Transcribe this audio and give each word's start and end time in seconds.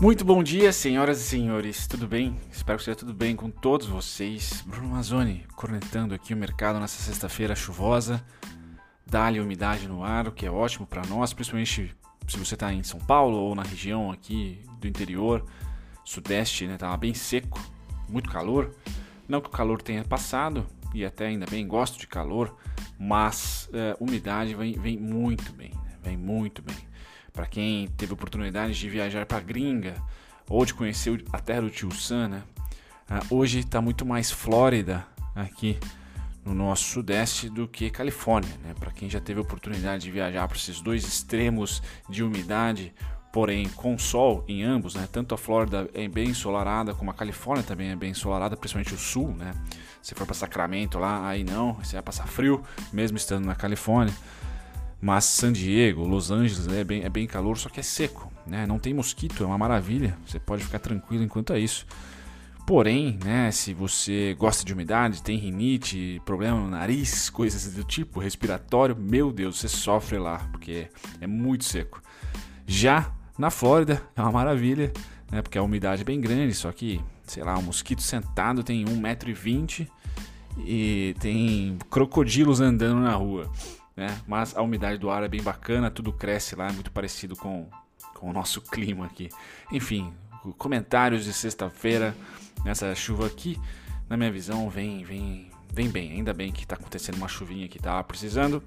Muito 0.00 0.24
bom 0.24 0.44
dia, 0.44 0.72
senhoras 0.72 1.20
e 1.20 1.24
senhores, 1.24 1.88
tudo 1.88 2.06
bem? 2.06 2.38
Espero 2.52 2.78
que 2.78 2.82
esteja 2.82 2.94
tudo 2.94 3.12
bem 3.12 3.34
com 3.34 3.50
todos 3.50 3.88
vocês. 3.88 4.62
Bruno 4.64 4.90
Mazzoni, 4.90 5.44
cornetando 5.56 6.14
aqui 6.14 6.32
o 6.32 6.36
mercado 6.36 6.78
nessa 6.78 7.02
sexta-feira 7.02 7.56
chuvosa. 7.56 8.24
Dá-lhe 9.04 9.40
umidade 9.40 9.88
no 9.88 10.04
ar, 10.04 10.28
o 10.28 10.32
que 10.32 10.46
é 10.46 10.50
ótimo 10.50 10.86
para 10.86 11.04
nós, 11.06 11.32
principalmente 11.32 11.96
se 12.28 12.38
você 12.38 12.54
está 12.54 12.72
em 12.72 12.84
São 12.84 13.00
Paulo 13.00 13.38
ou 13.38 13.56
na 13.56 13.64
região 13.64 14.12
aqui 14.12 14.62
do 14.80 14.86
interior, 14.86 15.44
sudeste, 16.04 16.68
né? 16.68 16.76
Tava 16.76 16.96
bem 16.96 17.12
seco, 17.12 17.60
muito 18.08 18.30
calor. 18.30 18.72
Não 19.26 19.40
que 19.40 19.48
o 19.48 19.52
calor 19.52 19.82
tenha 19.82 20.04
passado, 20.04 20.64
e 20.94 21.04
até 21.04 21.26
ainda 21.26 21.44
bem 21.44 21.66
gosto 21.66 21.98
de 21.98 22.06
calor, 22.06 22.56
mas 22.96 23.68
é, 23.72 23.96
umidade 23.98 24.54
vem, 24.54 24.74
vem 24.74 24.96
muito 24.96 25.52
bem, 25.52 25.70
né? 25.70 25.98
vem 26.04 26.16
muito 26.16 26.62
bem. 26.62 26.87
Para 27.38 27.46
quem 27.46 27.86
teve 27.96 28.12
oportunidade 28.12 28.74
de 28.74 28.90
viajar 28.90 29.24
para 29.24 29.38
gringa 29.38 29.94
ou 30.48 30.64
de 30.64 30.74
conhecer 30.74 31.24
a 31.32 31.38
terra 31.38 31.60
do 31.60 31.70
tio 31.70 31.88
Sam, 31.94 32.26
né? 32.26 32.42
Ah, 33.08 33.20
hoje 33.30 33.60
está 33.60 33.80
muito 33.80 34.04
mais 34.04 34.28
Flórida 34.28 35.06
aqui 35.36 35.78
no 36.44 36.52
nosso 36.52 36.82
sudeste 36.82 37.48
do 37.48 37.68
que 37.68 37.90
Califórnia, 37.90 38.52
né? 38.64 38.74
Para 38.76 38.90
quem 38.90 39.08
já 39.08 39.20
teve 39.20 39.38
oportunidade 39.38 40.02
de 40.02 40.10
viajar 40.10 40.48
para 40.48 40.56
esses 40.56 40.80
dois 40.80 41.06
extremos 41.06 41.80
de 42.08 42.24
umidade, 42.24 42.92
porém 43.32 43.68
com 43.68 43.96
sol 43.96 44.44
em 44.48 44.64
ambos, 44.64 44.96
né? 44.96 45.08
Tanto 45.12 45.32
a 45.32 45.38
Flórida 45.38 45.88
é 45.94 46.08
bem 46.08 46.30
ensolarada 46.30 46.92
como 46.92 47.12
a 47.12 47.14
Califórnia 47.14 47.62
também 47.62 47.90
é 47.90 47.94
bem 47.94 48.10
ensolarada, 48.10 48.56
principalmente 48.56 48.94
o 48.94 48.98
sul, 48.98 49.28
né? 49.28 49.54
Se 50.02 50.12
for 50.12 50.26
para 50.26 50.34
Sacramento 50.34 50.98
lá, 50.98 51.28
aí 51.28 51.44
não, 51.44 51.74
você 51.74 51.92
vai 51.92 52.02
passar 52.02 52.26
frio, 52.26 52.64
mesmo 52.92 53.16
estando 53.16 53.46
na 53.46 53.54
Califórnia. 53.54 54.12
Mas 55.00 55.24
San 55.24 55.52
Diego, 55.52 56.04
Los 56.06 56.30
Angeles 56.30 56.66
é 56.68 56.82
bem, 56.82 57.04
é 57.04 57.08
bem 57.08 57.26
calor, 57.26 57.56
só 57.56 57.68
que 57.68 57.78
é 57.78 57.82
seco, 57.82 58.32
né? 58.44 58.66
Não 58.66 58.78
tem 58.78 58.92
mosquito, 58.92 59.44
é 59.44 59.46
uma 59.46 59.58
maravilha. 59.58 60.18
Você 60.26 60.40
pode 60.40 60.64
ficar 60.64 60.80
tranquilo 60.80 61.22
enquanto 61.22 61.52
é 61.52 61.60
isso. 61.60 61.86
Porém, 62.66 63.18
né, 63.24 63.50
se 63.50 63.72
você 63.72 64.36
gosta 64.38 64.62
de 64.64 64.74
umidade, 64.74 65.22
tem 65.22 65.38
rinite, 65.38 66.20
problema 66.26 66.60
no 66.60 66.68
nariz, 66.68 67.30
coisas 67.30 67.72
do 67.72 67.82
tipo, 67.82 68.20
respiratório, 68.20 68.94
meu 68.94 69.32
Deus, 69.32 69.58
você 69.58 69.68
sofre 69.68 70.18
lá, 70.18 70.38
porque 70.52 70.88
é 71.20 71.26
muito 71.26 71.64
seco. 71.64 72.02
Já 72.66 73.10
na 73.38 73.50
Flórida 73.50 74.02
é 74.14 74.20
uma 74.20 74.32
maravilha, 74.32 74.92
né, 75.30 75.40
porque 75.40 75.56
a 75.56 75.62
umidade 75.62 76.02
é 76.02 76.04
bem 76.04 76.20
grande, 76.20 76.52
só 76.52 76.70
que, 76.70 77.00
sei 77.22 77.42
lá, 77.42 77.56
um 77.56 77.62
mosquito 77.62 78.02
sentado 78.02 78.62
tem 78.62 78.84
1,20m 78.84 79.88
e 80.58 81.14
tem 81.20 81.78
crocodilos 81.88 82.60
andando 82.60 83.00
na 83.00 83.14
rua 83.14 83.50
né? 83.98 84.16
Mas 84.28 84.56
a 84.56 84.62
umidade 84.62 84.96
do 84.96 85.10
ar 85.10 85.24
é 85.24 85.28
bem 85.28 85.42
bacana, 85.42 85.90
tudo 85.90 86.12
cresce 86.12 86.54
lá, 86.54 86.68
é 86.68 86.72
muito 86.72 86.92
parecido 86.92 87.34
com, 87.34 87.68
com 88.14 88.30
o 88.30 88.32
nosso 88.32 88.60
clima 88.70 89.04
aqui. 89.04 89.28
Enfim, 89.72 90.14
comentários 90.56 91.24
de 91.24 91.32
sexta-feira 91.32 92.14
nessa 92.64 92.94
chuva 92.94 93.26
aqui, 93.26 93.60
na 94.08 94.16
minha 94.16 94.30
visão, 94.30 94.70
vem, 94.70 95.02
vem, 95.02 95.50
vem 95.72 95.88
bem. 95.90 96.12
Ainda 96.12 96.32
bem 96.32 96.52
que 96.52 96.62
está 96.62 96.76
acontecendo 96.76 97.16
uma 97.16 97.26
chuvinha 97.26 97.66
que 97.66 97.80
tá 97.80 98.02
precisando. 98.04 98.62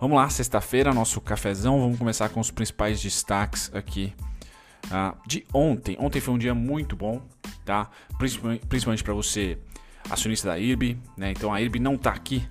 Vamos 0.00 0.16
lá, 0.16 0.28
sexta-feira, 0.28 0.92
nosso 0.92 1.20
cafezão. 1.20 1.80
Vamos 1.80 1.96
começar 1.96 2.28
com 2.28 2.40
os 2.40 2.50
principais 2.50 3.00
destaques 3.00 3.72
aqui 3.72 4.12
uh, 4.86 5.16
de 5.24 5.46
ontem. 5.54 5.96
Ontem 6.00 6.20
foi 6.20 6.34
um 6.34 6.38
dia 6.38 6.56
muito 6.56 6.96
bom, 6.96 7.22
tá? 7.64 7.88
Principalmente, 8.18 9.04
para 9.04 9.14
você, 9.14 9.56
acionista 10.10 10.48
da 10.48 10.58
IRB, 10.58 10.98
né? 11.16 11.30
Então 11.30 11.54
a 11.54 11.60
IRB 11.62 11.78
não 11.78 11.94
está 11.94 12.10
aqui 12.10 12.46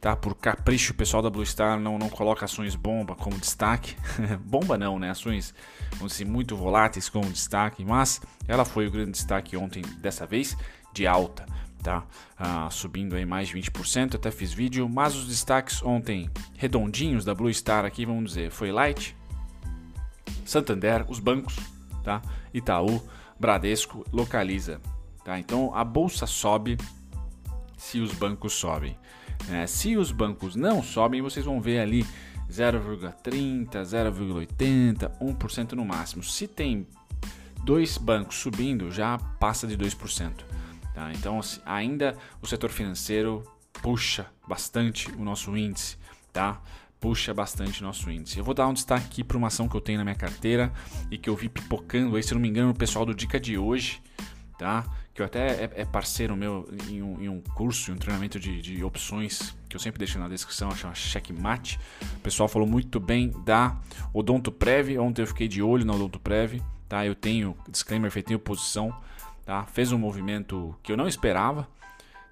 tá? 0.00 0.16
Por 0.16 0.34
capricho, 0.34 0.92
o 0.92 0.96
pessoal 0.96 1.22
da 1.22 1.28
Blue 1.28 1.44
Star 1.44 1.78
não, 1.78 1.98
não 1.98 2.08
coloca 2.08 2.44
ações 2.44 2.74
bomba 2.74 3.14
como 3.14 3.38
destaque. 3.38 3.96
bomba 4.40 4.78
não, 4.78 4.98
né? 4.98 5.10
Ações, 5.10 5.54
vamos 5.96 6.18
muito 6.22 6.56
voláteis 6.56 7.08
como 7.08 7.30
destaque, 7.30 7.84
mas 7.84 8.20
ela 8.48 8.64
foi 8.64 8.86
o 8.86 8.90
grande 8.90 9.12
destaque 9.12 9.56
ontem, 9.56 9.82
dessa 9.98 10.26
vez, 10.26 10.56
de 10.92 11.06
alta, 11.06 11.44
tá? 11.82 12.04
Ah, 12.38 12.68
subindo 12.70 13.14
aí 13.14 13.26
mais 13.26 13.48
de 13.48 13.54
20%, 13.58 14.14
até 14.14 14.30
fiz 14.30 14.52
vídeo, 14.52 14.88
mas 14.88 15.14
os 15.14 15.26
destaques 15.26 15.82
ontem 15.82 16.30
redondinhos 16.56 17.24
da 17.24 17.34
Blue 17.34 17.52
Star 17.52 17.84
aqui, 17.84 18.06
vamos 18.06 18.30
dizer, 18.30 18.50
foi 18.50 18.72
Light, 18.72 19.14
Santander, 20.44 21.04
os 21.08 21.20
bancos, 21.20 21.56
tá? 22.02 22.22
Itaú, 22.52 23.02
Bradesco, 23.38 24.04
Localiza, 24.12 24.80
tá? 25.24 25.38
Então 25.38 25.74
a 25.74 25.84
bolsa 25.84 26.26
sobe 26.26 26.78
se 27.76 28.00
os 28.00 28.12
bancos 28.12 28.54
sobem. 28.54 28.96
É, 29.48 29.66
se 29.66 29.96
os 29.96 30.12
bancos 30.12 30.54
não 30.56 30.82
sobem, 30.82 31.22
vocês 31.22 31.44
vão 31.44 31.60
ver 31.60 31.80
ali 31.80 32.04
0,30, 32.50 33.70
0,80, 33.70 35.10
1% 35.20 35.72
no 35.72 35.84
máximo. 35.84 36.22
Se 36.22 36.46
tem 36.46 36.86
dois 37.64 37.96
bancos 37.96 38.36
subindo, 38.36 38.90
já 38.90 39.18
passa 39.38 39.66
de 39.66 39.76
2%. 39.76 40.32
Tá? 40.94 41.12
Então, 41.12 41.38
assim, 41.38 41.60
ainda 41.64 42.16
o 42.42 42.46
setor 42.46 42.70
financeiro 42.70 43.44
puxa 43.82 44.26
bastante 44.46 45.10
o 45.12 45.24
nosso 45.24 45.56
índice. 45.56 45.96
Tá? 46.32 46.60
Puxa 46.98 47.32
bastante 47.32 47.80
o 47.80 47.84
nosso 47.84 48.10
índice. 48.10 48.38
Eu 48.38 48.44
vou 48.44 48.52
dar 48.52 48.66
um 48.66 48.74
destaque 48.74 49.06
aqui 49.06 49.24
para 49.24 49.38
uma 49.38 49.46
ação 49.46 49.68
que 49.68 49.76
eu 49.76 49.80
tenho 49.80 49.98
na 49.98 50.04
minha 50.04 50.16
carteira 50.16 50.72
e 51.10 51.16
que 51.16 51.30
eu 51.30 51.36
vi 51.36 51.48
pipocando 51.48 52.16
aí, 52.16 52.22
se 52.22 52.34
não 52.34 52.40
me 52.40 52.48
engano, 52.48 52.70
o 52.70 52.74
pessoal 52.74 53.06
do 53.06 53.14
Dica 53.14 53.40
de 53.40 53.56
hoje 53.56 54.02
tá? 54.60 54.84
Que 55.12 55.22
eu 55.22 55.26
até 55.26 55.64
é, 55.64 55.70
é 55.76 55.84
parceiro 55.84 56.36
meu 56.36 56.68
em 56.88 57.02
um, 57.02 57.20
em 57.20 57.28
um, 57.28 57.40
curso, 57.40 57.90
em 57.90 57.94
um 57.94 57.96
treinamento 57.96 58.38
de, 58.38 58.60
de, 58.62 58.84
opções 58.84 59.56
que 59.68 59.76
eu 59.76 59.80
sempre 59.80 59.98
deixo 59.98 60.18
na 60.18 60.28
descrição, 60.28 60.70
chama 60.70 60.94
Checkmate. 60.94 61.78
O 62.16 62.20
pessoal 62.20 62.48
falou 62.48 62.66
muito 62.66 63.00
bem 63.00 63.30
da 63.44 63.76
Odonto 64.12 64.52
Prev. 64.52 64.98
Ontem 64.98 65.22
eu 65.22 65.26
fiquei 65.26 65.48
de 65.48 65.62
olho 65.62 65.84
na 65.84 65.94
Odonto 65.94 66.20
Prev, 66.20 66.60
tá? 66.88 67.04
Eu 67.04 67.14
tenho 67.14 67.56
disclaimer 67.68 68.10
feito, 68.10 68.26
tenho 68.26 68.38
posição, 68.38 68.94
tá? 69.44 69.64
Fez 69.66 69.92
um 69.92 69.98
movimento 69.98 70.76
que 70.82 70.92
eu 70.92 70.96
não 70.96 71.08
esperava, 71.08 71.68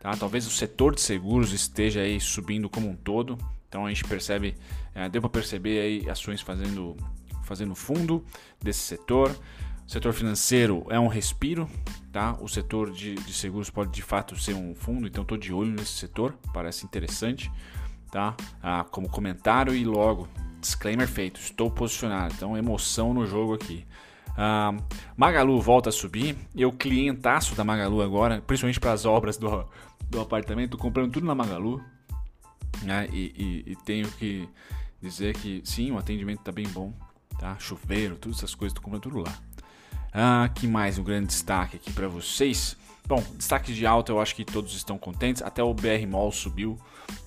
tá? 0.00 0.17
Talvez 0.17 0.47
o 0.47 0.50
setor 0.50 0.94
de 0.94 1.00
seguros 1.00 1.53
esteja 1.53 2.00
aí 2.00 2.21
subindo 2.21 2.71
como 2.71 2.88
um 2.88 2.94
todo. 2.94 3.37
Então 3.69 3.84
a 3.84 3.88
gente 3.88 4.05
percebe, 4.05 4.55
é, 4.94 5.09
deu 5.09 5.21
para 5.21 5.31
perceber 5.31 5.81
aí 5.81 6.11
ações 6.11 6.41
fazendo 6.41 6.97
fazendo 7.49 7.75
fundo 7.75 8.22
desse 8.62 8.81
setor. 8.81 9.34
Setor 9.88 10.12
financeiro 10.12 10.84
é 10.91 11.00
um 11.00 11.09
respiro, 11.09 11.66
tá? 12.12 12.37
O 12.43 12.47
setor 12.47 12.93
de, 12.93 13.15
de 13.15 13.32
seguros 13.32 13.71
pode 13.71 13.91
de 13.91 14.03
fato 14.03 14.38
ser 14.38 14.53
um 14.53 14.75
fundo, 14.75 15.06
então 15.06 15.22
estou 15.22 15.38
de 15.38 15.50
olho 15.50 15.71
nesse 15.71 15.93
setor, 15.93 16.34
parece 16.53 16.84
interessante, 16.84 17.50
tá? 18.12 18.37
Ah, 18.62 18.84
como 18.91 19.09
comentário 19.09 19.75
e 19.75 19.87
logo, 19.87 20.28
disclaimer 20.60 21.09
feito, 21.09 21.41
estou 21.41 21.71
posicionado, 21.71 22.34
então 22.34 22.54
emoção 22.54 23.15
no 23.15 23.26
jogo 23.26 23.54
aqui. 23.54 23.87
Ah, 24.37 24.76
Magalu 25.16 25.59
volta 25.59 25.88
a 25.88 25.93
subir, 25.93 26.37
eu 26.55 26.70
clientaço 26.70 27.55
da 27.55 27.65
Magalu 27.65 28.03
agora, 28.03 28.43
principalmente 28.43 28.78
para 28.78 28.93
as 28.93 29.06
obras 29.06 29.38
do, 29.38 29.65
do 30.10 30.20
apartamento, 30.20 30.76
comprando 30.76 31.12
tudo 31.12 31.25
na 31.25 31.34
Magalu, 31.34 31.82
né? 32.82 33.09
E, 33.10 33.65
e, 33.66 33.72
e 33.72 33.76
tenho 33.87 34.06
que 34.06 34.47
dizer 35.00 35.34
que 35.34 35.62
sim, 35.65 35.91
o 35.93 35.97
atendimento 35.97 36.41
está 36.41 36.53
bem 36.53 36.69
bom, 36.69 36.93
tá? 37.38 37.59
Chuveiro, 37.59 38.16
todas 38.16 38.37
essas 38.37 38.55
coisas, 38.55 38.75
tô 38.75 38.82
comprando 38.82 39.05
tudo 39.05 39.20
lá. 39.20 39.48
Ah, 40.13 40.49
que 40.55 40.67
mais 40.67 40.99
um 40.99 41.05
grande 41.05 41.27
destaque 41.27 41.77
aqui 41.77 41.93
para 41.93 42.09
vocês? 42.09 42.77
Bom, 43.07 43.23
destaques 43.35 43.75
de 43.75 43.87
alta 43.87 44.13
eu 44.13 44.21
acho 44.21 44.35
que 44.35 44.45
todos 44.45 44.75
estão 44.75 44.99
contentes. 44.99 45.43
Até 45.43 45.63
o 45.63 45.73
BR 45.75 46.07
Mall 46.09 46.33
subiu, 46.33 46.79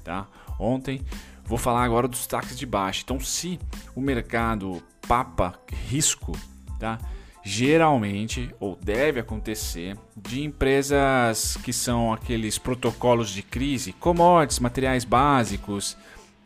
tá? 0.03 0.27
Ontem. 0.59 1.01
Vou 1.43 1.57
falar 1.57 1.83
agora 1.83 2.07
dos 2.07 2.19
destaques 2.19 2.57
de 2.57 2.65
baixo. 2.65 3.01
Então, 3.03 3.19
se 3.19 3.59
o 3.95 4.01
mercado 4.01 4.81
papa 5.07 5.59
risco, 5.89 6.31
tá? 6.79 6.99
Geralmente, 7.43 8.53
ou 8.59 8.77
deve 8.81 9.19
acontecer, 9.19 9.97
de 10.15 10.43
empresas 10.43 11.57
que 11.63 11.73
são 11.73 12.13
aqueles 12.13 12.59
protocolos 12.59 13.31
de 13.31 13.41
crise, 13.41 13.93
commodities, 13.93 14.59
materiais 14.59 15.03
básicos, 15.03 15.97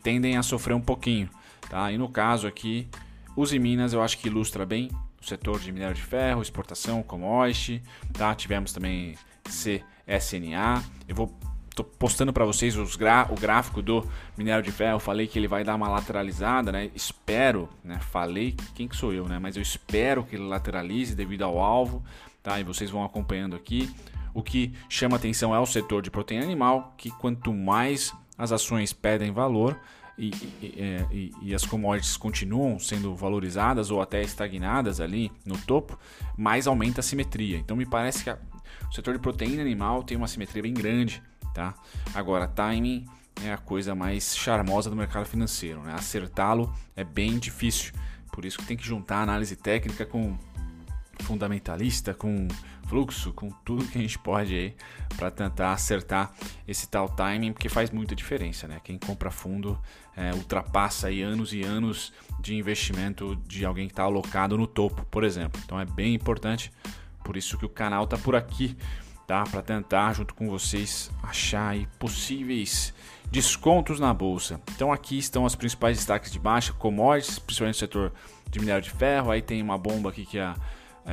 tendem 0.02 0.36
a 0.36 0.42
sofrer 0.42 0.74
um 0.74 0.80
pouquinho, 0.80 1.28
tá? 1.68 1.92
E 1.92 1.98
no 1.98 2.08
caso 2.08 2.46
aqui, 2.46 2.88
os 3.36 3.52
Minas 3.52 3.92
eu 3.92 4.02
acho 4.02 4.16
que 4.18 4.28
ilustra 4.28 4.64
bem 4.64 4.90
setor 5.26 5.58
de 5.58 5.72
minério 5.72 5.94
de 5.94 6.02
ferro, 6.02 6.42
exportação, 6.42 7.02
commodity, 7.02 7.82
tá? 8.12 8.34
Tivemos 8.34 8.72
também 8.72 9.16
CSNA. 9.44 10.82
Eu 11.08 11.14
vou 11.14 11.36
tô 11.76 11.84
postando 11.84 12.32
para 12.32 12.46
vocês 12.46 12.74
gra 12.96 13.28
o 13.30 13.38
gráfico 13.38 13.82
do 13.82 14.02
minério 14.36 14.62
de 14.64 14.72
ferro. 14.72 14.98
Falei 14.98 15.26
que 15.26 15.38
ele 15.38 15.46
vai 15.46 15.62
dar 15.62 15.74
uma 15.74 15.88
lateralizada, 15.88 16.72
né? 16.72 16.90
Espero, 16.94 17.68
né? 17.84 17.98
Falei, 18.00 18.56
quem 18.74 18.88
que 18.88 18.96
sou 18.96 19.12
eu, 19.12 19.28
né? 19.28 19.38
Mas 19.38 19.56
eu 19.56 19.62
espero 19.62 20.24
que 20.24 20.36
ele 20.36 20.44
lateralize 20.44 21.14
devido 21.14 21.42
ao 21.42 21.58
alvo, 21.58 22.02
tá? 22.42 22.58
E 22.58 22.64
vocês 22.64 22.90
vão 22.90 23.04
acompanhando 23.04 23.54
aqui. 23.54 23.94
O 24.32 24.42
que 24.42 24.72
chama 24.88 25.16
atenção 25.16 25.54
é 25.54 25.60
o 25.60 25.66
setor 25.66 26.00
de 26.00 26.10
proteína 26.10 26.44
animal, 26.44 26.94
que 26.96 27.10
quanto 27.10 27.52
mais 27.52 28.14
as 28.38 28.52
ações 28.52 28.92
pedem 28.94 29.30
valor, 29.30 29.78
e, 30.18 30.30
e, 30.62 30.74
é, 30.78 31.06
e, 31.12 31.32
e, 31.42 31.54
as 31.54 31.64
commodities 31.64 32.16
continuam 32.16 32.78
sendo 32.78 33.14
valorizadas 33.14 33.90
ou 33.90 34.00
até 34.00 34.22
estagnadas 34.22 35.00
ali 35.00 35.30
no 35.44 35.58
topo, 35.58 35.98
mais 36.36 36.66
aumenta 36.66 37.00
a 37.00 37.02
simetria. 37.02 37.58
Então 37.58 37.76
me 37.76 37.84
parece 37.84 38.24
que 38.24 38.30
a, 38.30 38.38
o 38.90 38.94
setor 38.94 39.14
de 39.14 39.20
proteína 39.20 39.60
animal 39.60 40.02
tem 40.02 40.16
uma 40.16 40.28
simetria 40.28 40.62
bem 40.62 40.72
grande. 40.72 41.22
Tá? 41.52 41.74
Agora, 42.14 42.46
timing 42.46 43.06
é 43.44 43.52
a 43.52 43.58
coisa 43.58 43.94
mais 43.94 44.36
charmosa 44.36 44.88
do 44.88 44.96
mercado 44.96 45.26
financeiro. 45.26 45.80
Né? 45.82 45.92
Acertá-lo 45.94 46.72
é 46.94 47.04
bem 47.04 47.38
difícil, 47.38 47.92
Por 48.32 48.44
isso 48.44 48.58
que 48.58 48.66
tem 48.66 48.76
que 48.76 48.84
juntar 48.84 49.22
análise 49.22 49.56
técnica 49.56 50.04
com 50.04 50.36
fundamentalista, 51.22 52.14
com 52.14 52.48
fluxo, 52.86 53.32
com 53.32 53.50
tudo 53.64 53.84
que 53.86 53.98
a 53.98 54.00
gente 54.00 54.18
pode 54.18 54.54
aí 54.54 54.74
para 55.16 55.30
tentar 55.30 55.72
acertar 55.72 56.32
esse 56.66 56.88
tal 56.88 57.08
timing, 57.08 57.52
porque 57.52 57.68
faz 57.68 57.90
muita 57.90 58.14
diferença, 58.14 58.68
né? 58.68 58.80
Quem 58.82 58.98
compra 58.98 59.30
fundo 59.30 59.78
é, 60.16 60.32
ultrapassa 60.32 61.08
aí 61.08 61.22
anos 61.22 61.52
e 61.52 61.62
anos 61.62 62.12
de 62.40 62.54
investimento 62.54 63.36
de 63.46 63.64
alguém 63.64 63.86
que 63.86 63.92
está 63.92 64.04
alocado 64.04 64.56
no 64.56 64.66
topo, 64.66 65.04
por 65.06 65.24
exemplo. 65.24 65.60
Então 65.64 65.80
é 65.80 65.84
bem 65.84 66.14
importante, 66.14 66.72
por 67.24 67.36
isso 67.36 67.58
que 67.58 67.66
o 67.66 67.68
canal 67.68 68.04
está 68.04 68.16
por 68.16 68.36
aqui, 68.36 68.76
tá? 69.26 69.44
Para 69.44 69.62
tentar 69.62 70.12
junto 70.12 70.34
com 70.34 70.48
vocês 70.48 71.10
achar 71.22 71.70
aí 71.70 71.88
possíveis 71.98 72.94
descontos 73.30 73.98
na 73.98 74.14
bolsa. 74.14 74.60
Então 74.74 74.92
aqui 74.92 75.18
estão 75.18 75.44
as 75.44 75.54
principais 75.54 75.96
destaques 75.96 76.30
de 76.30 76.38
baixa, 76.38 76.72
commodities, 76.72 77.38
principalmente 77.38 77.74
no 77.74 77.80
setor 77.80 78.12
de 78.48 78.60
minério 78.60 78.82
de 78.82 78.90
ferro. 78.90 79.30
Aí 79.30 79.42
tem 79.42 79.60
uma 79.60 79.76
bomba 79.76 80.10
aqui 80.10 80.24
que 80.24 80.38
é 80.38 80.44
a 80.44 80.56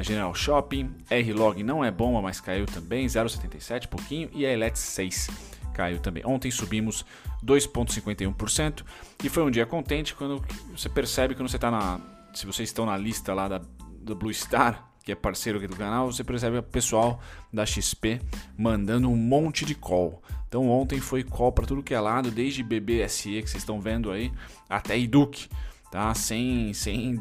General 0.01 0.33
Shopping, 0.33 0.95
R-Log 1.09 1.61
não 1.61 1.85
é 1.85 1.91
bomba, 1.91 2.21
mas 2.21 2.41
caiu 2.41 2.65
também, 2.65 3.05
0,77, 3.05 3.87
pouquinho, 3.87 4.29
e 4.33 4.45
a 4.45 4.51
Elet 4.51 4.77
6 4.77 5.29
caiu 5.73 5.99
também. 5.99 6.23
Ontem 6.25 6.49
subimos 6.49 7.05
2,51% 7.45 8.83
e 9.23 9.29
foi 9.29 9.43
um 9.43 9.51
dia 9.51 9.65
contente 9.65 10.15
quando 10.15 10.43
você 10.71 10.87
percebe 10.87 11.35
quando 11.35 11.49
você 11.49 11.57
está 11.57 11.69
na. 11.69 11.99
Se 12.33 12.45
vocês 12.45 12.69
estão 12.69 12.85
na 12.85 12.97
lista 12.97 13.33
lá 13.33 13.47
da, 13.47 13.61
do 13.99 14.15
Blue 14.15 14.33
Star, 14.33 14.89
que 15.03 15.11
é 15.11 15.15
parceiro 15.15 15.59
aqui 15.59 15.67
do 15.67 15.75
canal, 15.75 16.11
você 16.11 16.23
percebe 16.23 16.57
o 16.57 16.63
pessoal 16.63 17.21
da 17.51 17.65
XP 17.65 18.21
mandando 18.57 19.09
um 19.09 19.15
monte 19.15 19.65
de 19.65 19.75
call. 19.75 20.23
Então 20.47 20.69
ontem 20.69 20.99
foi 20.99 21.23
call 21.23 21.51
para 21.51 21.65
tudo 21.65 21.83
que 21.83 21.93
é 21.93 21.99
lado, 21.99 22.31
desde 22.31 22.63
BBSE 22.63 23.41
que 23.41 23.49
vocês 23.49 23.55
estão 23.55 23.79
vendo 23.81 24.11
aí, 24.11 24.31
até 24.69 24.97
Eduque, 24.97 25.47
tá? 25.93 26.11
Sem, 26.15 26.73
sem 26.73 27.19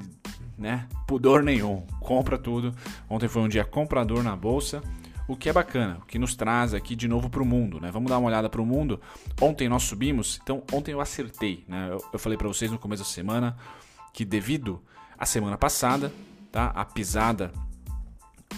né? 0.57 0.89
Pudor 1.07 1.43
nenhum, 1.43 1.83
compra 2.01 2.39
tudo. 2.39 2.75
Ontem 3.09 3.29
foi 3.29 3.43
um 3.43 3.49
dia 3.49 3.67
comprador 3.67 4.23
na 4.23 4.35
bolsa, 4.35 4.83
o 5.29 5.37
que 5.37 5.51
é 5.51 5.53
bacana, 5.53 5.99
o 6.01 6.07
que 6.07 6.19
nos 6.19 6.35
traz 6.35 6.73
aqui 6.73 6.97
de 6.97 7.07
novo 7.07 7.29
para 7.29 7.43
o 7.43 7.45
mundo, 7.45 7.79
né? 7.79 7.91
Vamos 7.91 8.09
dar 8.11 8.17
uma 8.17 8.29
olhada 8.29 8.49
para 8.49 8.63
o 8.63 8.67
mundo. 8.67 8.99
Ontem 9.43 9.69
nós 9.69 9.83
subimos, 9.83 10.41
então 10.43 10.63
ontem 10.73 10.93
eu 10.93 11.03
acertei, 11.03 11.67
né? 11.69 11.89
Eu, 11.91 12.03
eu 12.15 12.19
falei 12.19 12.39
para 12.39 12.49
vocês 12.49 12.71
no 12.71 12.79
começo 12.79 13.03
da 13.03 13.09
semana 13.09 13.59
que 14.11 14.25
devido 14.25 14.83
à 15.19 15.27
semana 15.27 15.59
passada, 15.59 16.11
tá? 16.51 16.69
A 16.69 16.83
pisada, 16.83 17.53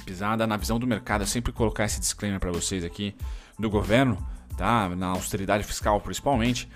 pisada 0.07 0.47
na 0.47 0.57
visão 0.57 0.79
do 0.79 0.87
mercado, 0.87 1.23
eu 1.23 1.27
sempre 1.27 1.53
colocar 1.53 1.87
esse 1.87 1.99
disclaimer 1.99 2.39
para 2.39 2.53
vocês 2.53 2.85
aqui 2.85 3.17
do 3.59 3.69
governo, 3.69 4.25
tá? 4.57 4.89
Na 4.91 5.09
austeridade 5.09 5.65
fiscal 5.65 6.01
principalmente 6.01 6.69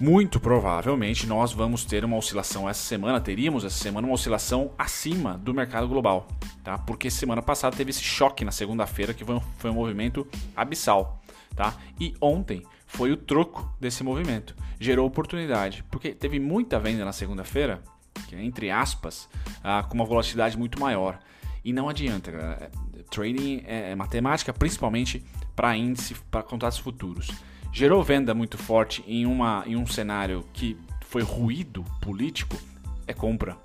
muito 0.00 0.38
provavelmente 0.38 1.26
nós 1.26 1.52
vamos 1.52 1.84
ter 1.84 2.04
uma 2.04 2.16
oscilação 2.16 2.68
essa 2.68 2.82
semana, 2.82 3.20
teríamos 3.20 3.64
essa 3.64 3.76
semana 3.76 4.06
uma 4.06 4.14
oscilação 4.14 4.70
acima 4.78 5.36
do 5.36 5.52
mercado 5.52 5.88
global, 5.88 6.28
tá? 6.62 6.78
Porque 6.78 7.10
semana 7.10 7.42
passada 7.42 7.76
teve 7.76 7.90
esse 7.90 8.02
choque 8.02 8.44
na 8.44 8.52
segunda-feira 8.52 9.12
que 9.12 9.24
foi 9.24 9.34
um, 9.34 9.40
foi 9.58 9.70
um 9.70 9.74
movimento 9.74 10.26
abissal, 10.54 11.20
tá? 11.56 11.74
E 11.98 12.14
ontem 12.20 12.62
foi 12.86 13.10
o 13.10 13.16
troco 13.16 13.74
desse 13.80 14.04
movimento, 14.04 14.54
gerou 14.78 15.06
oportunidade, 15.06 15.84
porque 15.90 16.12
teve 16.12 16.38
muita 16.38 16.78
venda 16.78 17.04
na 17.04 17.12
segunda-feira, 17.12 17.82
entre 18.32 18.70
aspas, 18.70 19.28
ah, 19.62 19.82
com 19.82 19.94
uma 19.94 20.04
volatilidade 20.04 20.56
muito 20.56 20.78
maior. 20.80 21.18
E 21.64 21.72
não 21.72 21.88
adianta, 21.88 22.30
galera. 22.30 22.70
Trading 23.10 23.62
é 23.66 23.94
matemática, 23.94 24.52
principalmente 24.52 25.24
para 25.56 25.76
índice, 25.76 26.14
para 26.30 26.42
contratos 26.42 26.78
futuros 26.78 27.30
gerou 27.72 28.02
venda 28.02 28.34
muito 28.34 28.58
forte 28.58 29.04
em, 29.06 29.26
uma, 29.26 29.62
em 29.66 29.76
um 29.76 29.86
cenário 29.86 30.44
que 30.52 30.76
foi 31.08 31.22
ruído 31.22 31.84
político, 32.00 32.56
é 33.06 33.14
compra. 33.14 33.56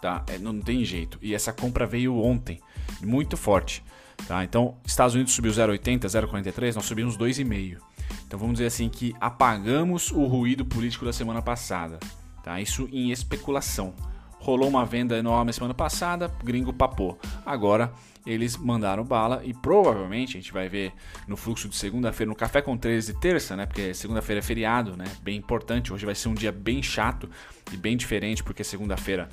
Tá? 0.00 0.24
É, 0.28 0.38
não 0.38 0.60
tem 0.60 0.84
jeito. 0.84 1.18
E 1.22 1.34
essa 1.34 1.52
compra 1.52 1.86
veio 1.86 2.16
ontem, 2.16 2.60
muito 3.02 3.36
forte. 3.36 3.82
Tá? 4.28 4.44
Então, 4.44 4.76
Estados 4.84 5.14
Unidos 5.14 5.32
subiu 5.32 5.52
0,80, 5.52 6.00
0,43, 6.06 6.74
nós 6.74 6.84
subimos 6.84 7.16
2,5. 7.16 7.78
Então 8.26 8.38
vamos 8.38 8.54
dizer 8.54 8.66
assim 8.66 8.88
que 8.88 9.14
apagamos 9.20 10.10
o 10.10 10.24
ruído 10.24 10.64
político 10.64 11.04
da 11.04 11.12
semana 11.12 11.42
passada. 11.42 11.98
Tá? 12.42 12.60
Isso 12.60 12.88
em 12.92 13.10
especulação. 13.10 13.94
Rolou 14.38 14.68
uma 14.68 14.84
venda 14.84 15.16
enorme 15.16 15.52
semana 15.52 15.72
passada, 15.72 16.30
gringo 16.42 16.72
papou. 16.72 17.18
Agora 17.46 17.92
eles 18.26 18.56
mandaram 18.56 19.04
bala 19.04 19.42
e 19.44 19.52
provavelmente 19.52 20.36
a 20.36 20.40
gente 20.40 20.52
vai 20.52 20.68
ver 20.68 20.92
no 21.28 21.36
fluxo 21.36 21.68
de 21.68 21.76
segunda-feira, 21.76 22.28
no 22.28 22.36
café 22.36 22.62
com 22.62 22.76
13 22.76 23.12
de 23.12 23.20
terça, 23.20 23.54
né? 23.54 23.66
Porque 23.66 23.92
segunda-feira 23.92 24.38
é 24.38 24.42
feriado, 24.42 24.96
né? 24.96 25.04
Bem 25.22 25.36
importante. 25.36 25.92
Hoje 25.92 26.06
vai 26.06 26.14
ser 26.14 26.28
um 26.28 26.34
dia 26.34 26.50
bem 26.50 26.82
chato 26.82 27.28
e 27.72 27.76
bem 27.76 27.96
diferente, 27.96 28.42
porque 28.42 28.64
segunda-feira 28.64 29.28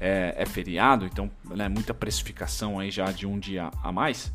é, 0.00 0.34
é, 0.36 0.44
feriado, 0.44 1.06
então 1.06 1.30
né, 1.44 1.68
muita 1.68 1.94
precificação 1.94 2.80
aí 2.80 2.90
já 2.90 3.12
de 3.12 3.26
um 3.26 3.38
dia 3.38 3.70
a 3.82 3.92
mais. 3.92 4.32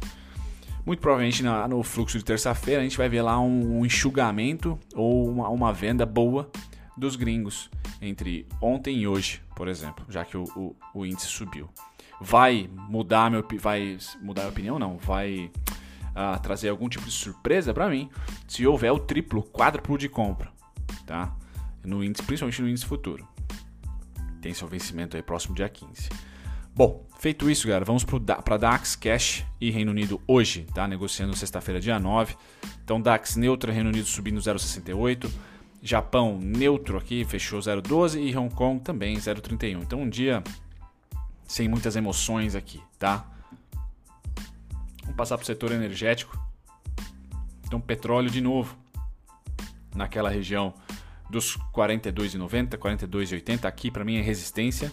Muito 0.86 1.02
provavelmente 1.02 1.44
na, 1.44 1.68
no 1.68 1.84
fluxo 1.84 2.18
de 2.18 2.24
terça-feira 2.24 2.80
a 2.80 2.84
gente 2.84 2.98
vai 2.98 3.10
ver 3.10 3.22
lá 3.22 3.38
um, 3.42 3.80
um 3.80 3.86
enxugamento 3.86 4.80
ou 4.96 5.30
uma, 5.30 5.50
uma 5.50 5.74
venda 5.74 6.06
boa 6.06 6.50
dos 6.96 7.18
gringos 7.18 7.70
entre 8.02 8.48
ontem 8.62 9.00
e 9.00 9.08
hoje, 9.08 9.42
por 9.54 9.68
exemplo, 9.68 10.06
já 10.08 10.24
que 10.24 10.38
o, 10.38 10.46
o, 10.56 10.76
o 10.94 11.06
índice 11.06 11.28
subiu. 11.28 11.70
Vai 12.20 12.70
mudar 12.90 13.30
meu 13.30 13.46
vai 13.60 13.98
mudar 14.22 14.46
a 14.46 14.50
opinião 14.50 14.80
não, 14.80 14.98
vai 14.98 15.52
uh, 16.18 16.40
trazer 16.42 16.70
algum 16.70 16.90
tipo 16.90 17.06
de 17.06 17.12
surpresa 17.12 17.74
para 17.74 17.90
mim 17.90 18.10
se 18.48 18.66
houver 18.66 18.92
o 18.92 19.00
triplo, 19.00 19.44
quádruplo 19.44 19.98
de 19.98 20.10
compra, 20.10 20.50
tá? 21.06 21.36
No 21.84 22.04
índice, 22.04 22.24
principalmente 22.24 22.62
no 22.62 22.70
índice 22.70 22.86
futuro. 22.86 23.28
Tem 24.42 24.54
seu 24.54 24.68
vencimento 24.68 25.16
aí 25.16 25.24
próximo 25.24 25.56
dia 25.56 25.70
15. 25.70 26.10
Bom, 26.76 27.06
feito 27.20 27.50
isso, 27.50 27.68
galera, 27.68 27.86
vamos 27.86 28.04
para 28.04 28.58
DAX, 28.58 28.96
Cash 28.96 29.46
e 29.60 29.72
Reino 29.72 29.92
Unido 29.92 30.22
hoje, 30.28 30.68
tá? 30.74 30.88
Negociando 30.88 31.36
sexta-feira, 31.36 31.80
dia 31.80 32.00
9. 32.00 32.36
Então, 32.84 33.02
DAX 33.02 33.36
neutro, 33.36 33.72
Reino 33.72 33.90
Unido 33.90 34.06
subindo 34.06 34.40
0,68. 34.40 35.32
Japão 35.82 36.40
neutro 36.40 36.98
aqui, 36.98 37.24
fechou 37.24 37.60
0,12 37.60 38.20
e 38.20 38.36
Hong 38.36 38.54
Kong 38.54 38.82
também 38.82 39.16
0,31. 39.18 39.82
Então 39.84 40.02
um 40.02 40.10
dia 40.10 40.44
sem 41.48 41.68
muitas 41.68 41.96
emoções 41.96 42.56
aqui, 42.56 42.82
tá? 43.00 43.26
Vamos 45.02 45.16
passar 45.16 45.38
para 45.38 45.44
o 45.44 45.46
setor 45.46 45.72
energético. 45.72 46.38
Então 47.66 47.80
petróleo 47.80 48.30
de 48.30 48.42
novo 48.42 48.78
naquela 49.96 50.30
região 50.30 50.74
dos 51.30 51.58
42,90, 51.74 52.78
42,80 52.78 53.66
aqui 53.66 53.90
para 53.90 54.06
mim 54.06 54.18
é 54.18 54.22
resistência, 54.22 54.92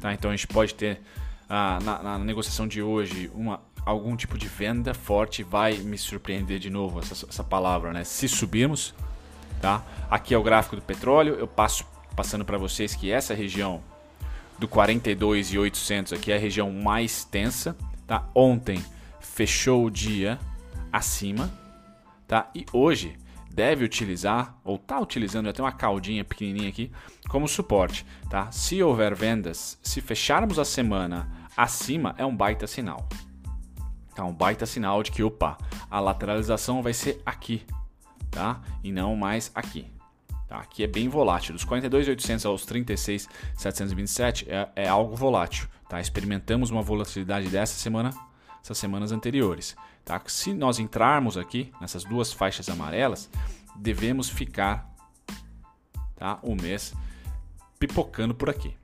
tá? 0.00 0.12
Então 0.12 0.30
a 0.30 0.36
gente 0.36 0.46
pode 0.46 0.74
ter 0.74 1.00
ah, 1.48 1.78
na, 1.82 2.02
na, 2.02 2.18
negociação 2.18 2.66
de 2.66 2.82
hoje 2.82 3.30
uma 3.34 3.60
algum 3.84 4.16
tipo 4.16 4.36
de 4.36 4.48
venda 4.48 4.92
forte 4.92 5.44
vai 5.44 5.78
me 5.78 5.96
surpreender 5.96 6.58
de 6.58 6.68
novo 6.68 6.98
essa, 6.98 7.26
essa 7.28 7.44
palavra, 7.44 7.92
né? 7.92 8.02
Se 8.04 8.28
subirmos 8.28 8.92
Tá? 9.60 9.82
Aqui 10.10 10.34
é 10.34 10.38
o 10.38 10.42
gráfico 10.42 10.76
do 10.76 10.82
petróleo, 10.82 11.34
eu 11.34 11.46
passo 11.46 11.84
passando 12.14 12.44
para 12.44 12.58
vocês 12.58 12.94
que 12.94 13.10
essa 13.10 13.34
região 13.34 13.82
do 14.58 14.66
42 14.66 15.52
e 15.52 15.58
800 15.58 16.12
aqui 16.12 16.32
é 16.32 16.36
a 16.36 16.38
região 16.38 16.70
mais 16.70 17.24
tensa, 17.24 17.76
tá? 18.06 18.28
Ontem 18.34 18.82
fechou 19.20 19.84
o 19.84 19.90
dia 19.90 20.38
acima, 20.92 21.50
tá? 22.26 22.50
E 22.54 22.64
hoje 22.72 23.16
deve 23.52 23.84
utilizar 23.84 24.58
ou 24.64 24.78
tá 24.78 25.00
utilizando, 25.00 25.52
tem 25.52 25.64
uma 25.64 25.72
caldinha 25.72 26.24
pequenininha 26.24 26.68
aqui 26.68 26.90
como 27.28 27.48
suporte, 27.48 28.04
tá? 28.30 28.50
Se 28.50 28.82
houver 28.82 29.14
vendas, 29.14 29.78
se 29.82 30.00
fecharmos 30.00 30.58
a 30.58 30.64
semana 30.64 31.28
acima, 31.56 32.14
é 32.18 32.24
um 32.24 32.36
baita 32.36 32.66
sinal. 32.66 33.08
Tá? 34.14 34.24
Um 34.24 34.32
baita 34.32 34.64
sinal 34.64 35.02
de 35.02 35.10
que, 35.10 35.22
opa, 35.22 35.58
a 35.90 36.00
lateralização 36.00 36.82
vai 36.82 36.94
ser 36.94 37.20
aqui, 37.24 37.64
tá? 38.30 38.60
E 38.82 38.90
não 38.90 39.16
mais 39.16 39.50
aqui. 39.54 39.95
Tá? 40.46 40.58
Aqui 40.58 40.84
é 40.84 40.86
bem 40.86 41.08
volátil. 41.08 41.52
Dos 41.54 41.64
42.800 41.64 42.46
aos 42.46 42.64
36.727 42.64 44.46
é, 44.48 44.68
é 44.84 44.88
algo 44.88 45.16
volátil. 45.16 45.68
Tá? 45.88 46.00
Experimentamos 46.00 46.70
uma 46.70 46.82
volatilidade 46.82 47.48
dessa 47.48 47.74
semana, 47.74 48.10
essas 48.62 48.78
semanas 48.78 49.12
anteriores. 49.12 49.76
Tá? 50.04 50.20
Se 50.26 50.54
nós 50.54 50.78
entrarmos 50.78 51.36
aqui 51.36 51.72
nessas 51.80 52.04
duas 52.04 52.32
faixas 52.32 52.68
amarelas, 52.68 53.28
devemos 53.74 54.28
ficar 54.28 54.88
tá? 56.14 56.38
o 56.42 56.54
mês 56.54 56.94
pipocando 57.78 58.34
por 58.34 58.48
aqui. 58.48 58.76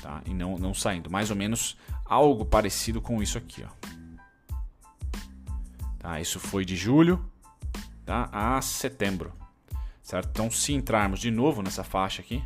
Tá? 0.00 0.22
E 0.24 0.32
não, 0.32 0.56
não 0.56 0.72
saindo. 0.72 1.10
Mais 1.10 1.30
ou 1.30 1.36
menos 1.36 1.76
algo 2.04 2.44
parecido 2.44 3.00
com 3.00 3.20
isso 3.20 3.36
aqui. 3.36 3.64
Ó. 3.64 3.88
Tá? 5.98 6.20
Isso 6.20 6.38
foi 6.38 6.64
de 6.64 6.76
julho 6.76 7.24
tá? 8.06 8.28
a 8.32 8.62
setembro. 8.62 9.32
Certo? 10.08 10.30
Então, 10.30 10.50
se 10.50 10.72
entrarmos 10.72 11.20
de 11.20 11.30
novo 11.30 11.60
nessa 11.60 11.84
faixa 11.84 12.22
aqui, 12.22 12.42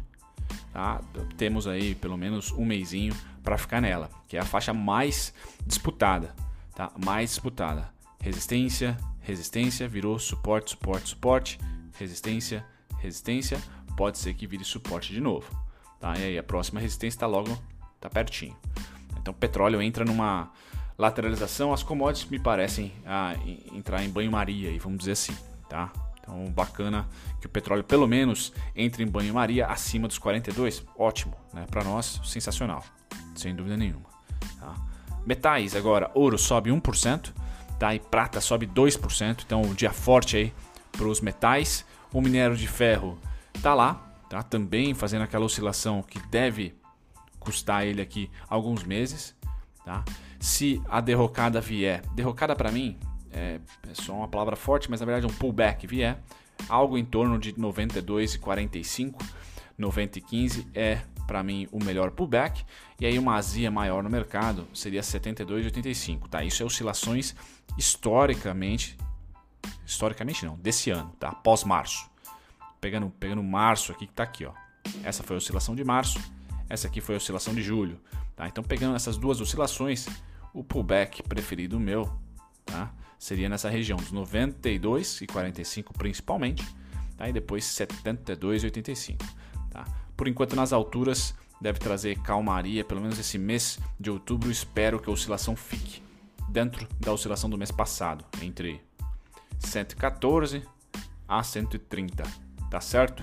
tá? 0.73 1.01
temos 1.37 1.69
aí 1.69 1.95
pelo 1.95 2.19
menos 2.19 2.51
um 2.51 2.65
mêsinho 2.65 3.15
para 3.41 3.57
ficar 3.57 3.81
nela, 3.81 4.11
que 4.27 4.37
é 4.37 4.41
a 4.41 4.45
faixa 4.45 4.75
mais 4.75 5.33
disputada, 5.65 6.35
tá? 6.75 6.91
mais 7.05 7.31
disputada. 7.31 7.89
Resistência, 8.21 8.97
resistência, 9.21 9.87
virou 9.87 10.19
suporte, 10.19 10.71
suporte, 10.71 11.11
suporte, 11.11 11.59
resistência, 11.97 12.67
resistência, 12.99 13.63
pode 13.97 14.19
ser 14.19 14.35
que 14.35 14.45
vire 14.45 14.65
suporte 14.65 15.13
de 15.13 15.21
novo. 15.21 15.49
tá? 16.01 16.19
E 16.19 16.25
aí 16.25 16.39
a 16.39 16.43
próxima 16.43 16.81
resistência 16.81 17.15
está 17.15 17.29
logo, 17.29 17.57
tá 18.01 18.11
pertinho. 18.11 18.57
Então 19.21 19.33
petróleo 19.33 19.81
entra 19.81 20.05
numa 20.05 20.51
lateralização, 20.99 21.73
as 21.73 21.85
commodities 21.85 22.29
me 22.29 22.41
parecem 22.41 22.93
ah, 23.07 23.37
entrar 23.73 24.03
em 24.03 24.11
banho-maria, 24.11 24.77
vamos 24.81 24.99
dizer 24.99 25.13
assim, 25.13 25.37
tá? 25.69 25.93
Então, 26.23 26.45
bacana 26.53 27.09
que 27.41 27.47
o 27.47 27.51
petróleo 27.51 27.83
pelo 27.83 28.07
menos 28.07 28.53
entre 28.77 29.03
em 29.03 29.07
banho-maria 29.07 29.67
acima 29.67 30.07
dos 30.07 30.19
42. 30.19 30.85
Ótimo, 30.97 31.35
né? 31.53 31.67
Para 31.69 31.83
nós, 31.83 32.21
sensacional, 32.25 32.85
sem 33.35 33.55
dúvida 33.55 33.77
nenhuma. 33.77 34.07
Tá? 34.59 34.75
Metais 35.27 35.75
agora, 35.75 36.11
ouro 36.15 36.39
sobe 36.39 36.71
1%, 36.71 37.33
tá? 37.79 37.95
E 37.95 37.99
prata 37.99 38.41
sobe 38.41 38.67
2%. 38.67 39.43
Então, 39.45 39.63
um 39.63 39.75
dia 39.75 39.93
forte 39.93 40.37
aí 40.37 40.55
para 40.93 41.07
os 41.07 41.21
metais. 41.21 41.85
O 42.13 42.21
minério 42.21 42.57
de 42.57 42.69
ferro 42.69 43.19
tá 43.61 43.75
lá, 43.75 44.15
tá? 44.31 44.43
Também 44.43 44.95
fazendo 44.95 45.23
aquela 45.23 45.45
oscilação 45.45 46.03
que 46.03 46.21
deve 46.29 46.75
custar 47.41 47.85
ele 47.85 48.01
aqui 48.01 48.31
alguns 48.49 48.85
meses, 48.85 49.35
tá? 49.85 50.05
Se 50.39 50.81
a 50.89 51.01
derrocada 51.01 51.61
vier, 51.61 52.03
derrocada 52.15 52.55
para 52.55 52.71
mim 52.71 52.99
é, 53.33 53.61
é 53.89 53.95
só 53.95 54.15
uma 54.15 54.29
palavra 54.29 54.57
forte, 54.57 54.91
mas 54.91 55.01
na 55.01 55.07
verdade 55.07 55.27
um 55.27 55.37
pullback 55.37 55.87
vier, 55.87 56.19
algo 56.69 56.99
em 56.99 57.05
torno 57.05 57.39
de 57.39 57.53
92,45, 57.55 59.15
90,15 59.79 60.67
é 60.75 61.01
para 61.27 61.43
mim 61.43 61.67
o 61.73 61.83
melhor 61.83 62.11
pullback, 62.11 62.65
e 63.01 63.07
aí 63.07 63.19
uma 63.19 63.37
azia 63.37 63.71
maior 63.71 64.03
no 64.03 64.11
mercado 64.11 64.67
seria 64.75 65.01
72,85, 65.01 66.29
tá? 66.29 66.45
Isso 66.45 66.63
é 66.63 66.67
oscilações 66.67 67.35
historicamente, 67.79 68.99
historicamente 69.87 70.45
não, 70.45 70.57
desse 70.57 70.91
ano, 70.91 71.11
tá? 71.19 71.33
Pós 71.33 71.65
março. 71.65 72.11
Pegando, 72.81 73.11
pegando 73.19 73.43
março 73.43 73.93
aqui 73.93 74.07
que 74.07 74.13
tá 74.13 74.25
aqui, 74.25 74.45
ó. 74.45 74.53
Essa 75.05 75.23
foi 75.23 75.37
a 75.37 75.39
oscilação 75.39 75.75
de 75.75 75.85
março, 75.85 76.21
essa 76.69 76.89
aqui 76.89 77.01
foi 77.01 77.15
a 77.15 77.19
oscilação 77.19 77.55
de 77.55 77.63
julho, 77.63 78.01
tá? 78.37 78.47
Então 78.49 78.63
pegando 78.63 78.97
essas 78.97 79.17
duas 79.17 79.41
oscilações, 79.41 80.07
o 80.53 80.63
pullback 80.63 81.23
preferido 81.23 81.79
meu, 81.79 82.13
tá? 82.67 82.93
Seria 83.23 83.49
nessa 83.49 83.71
região 83.71 83.97
dos 83.97 84.11
92 84.11 85.21
e 85.21 85.29
45 85.29 85.93
principalmente, 85.93 86.67
tá? 87.17 87.29
e 87.29 87.33
depois 87.33 87.65
72 87.65 88.65
e 88.65 88.67
85. 88.67 89.25
Tá? 89.71 89.85
Por 90.17 90.27
enquanto 90.27 90.57
nas 90.57 90.73
alturas 90.73 91.33
deve 91.61 91.79
trazer 91.79 92.19
calmaria, 92.19 92.85
pelo 92.85 93.01
menos 93.01 93.21
esse 93.21 93.39
mês 93.39 93.79
de 93.99 94.11
outubro 94.11 94.51
espero 94.51 94.99
que 94.99 95.09
a 95.09 95.13
oscilação 95.13 95.55
fique 95.55 96.03
dentro 96.49 96.89
da 96.99 97.13
oscilação 97.13 97.49
do 97.49 97.57
mês 97.57 97.71
passado, 97.71 98.25
entre 98.43 98.81
114 99.61 100.65
a 101.29 101.45
130, 101.45 102.25
tá 102.69 102.81
certo? 102.81 103.23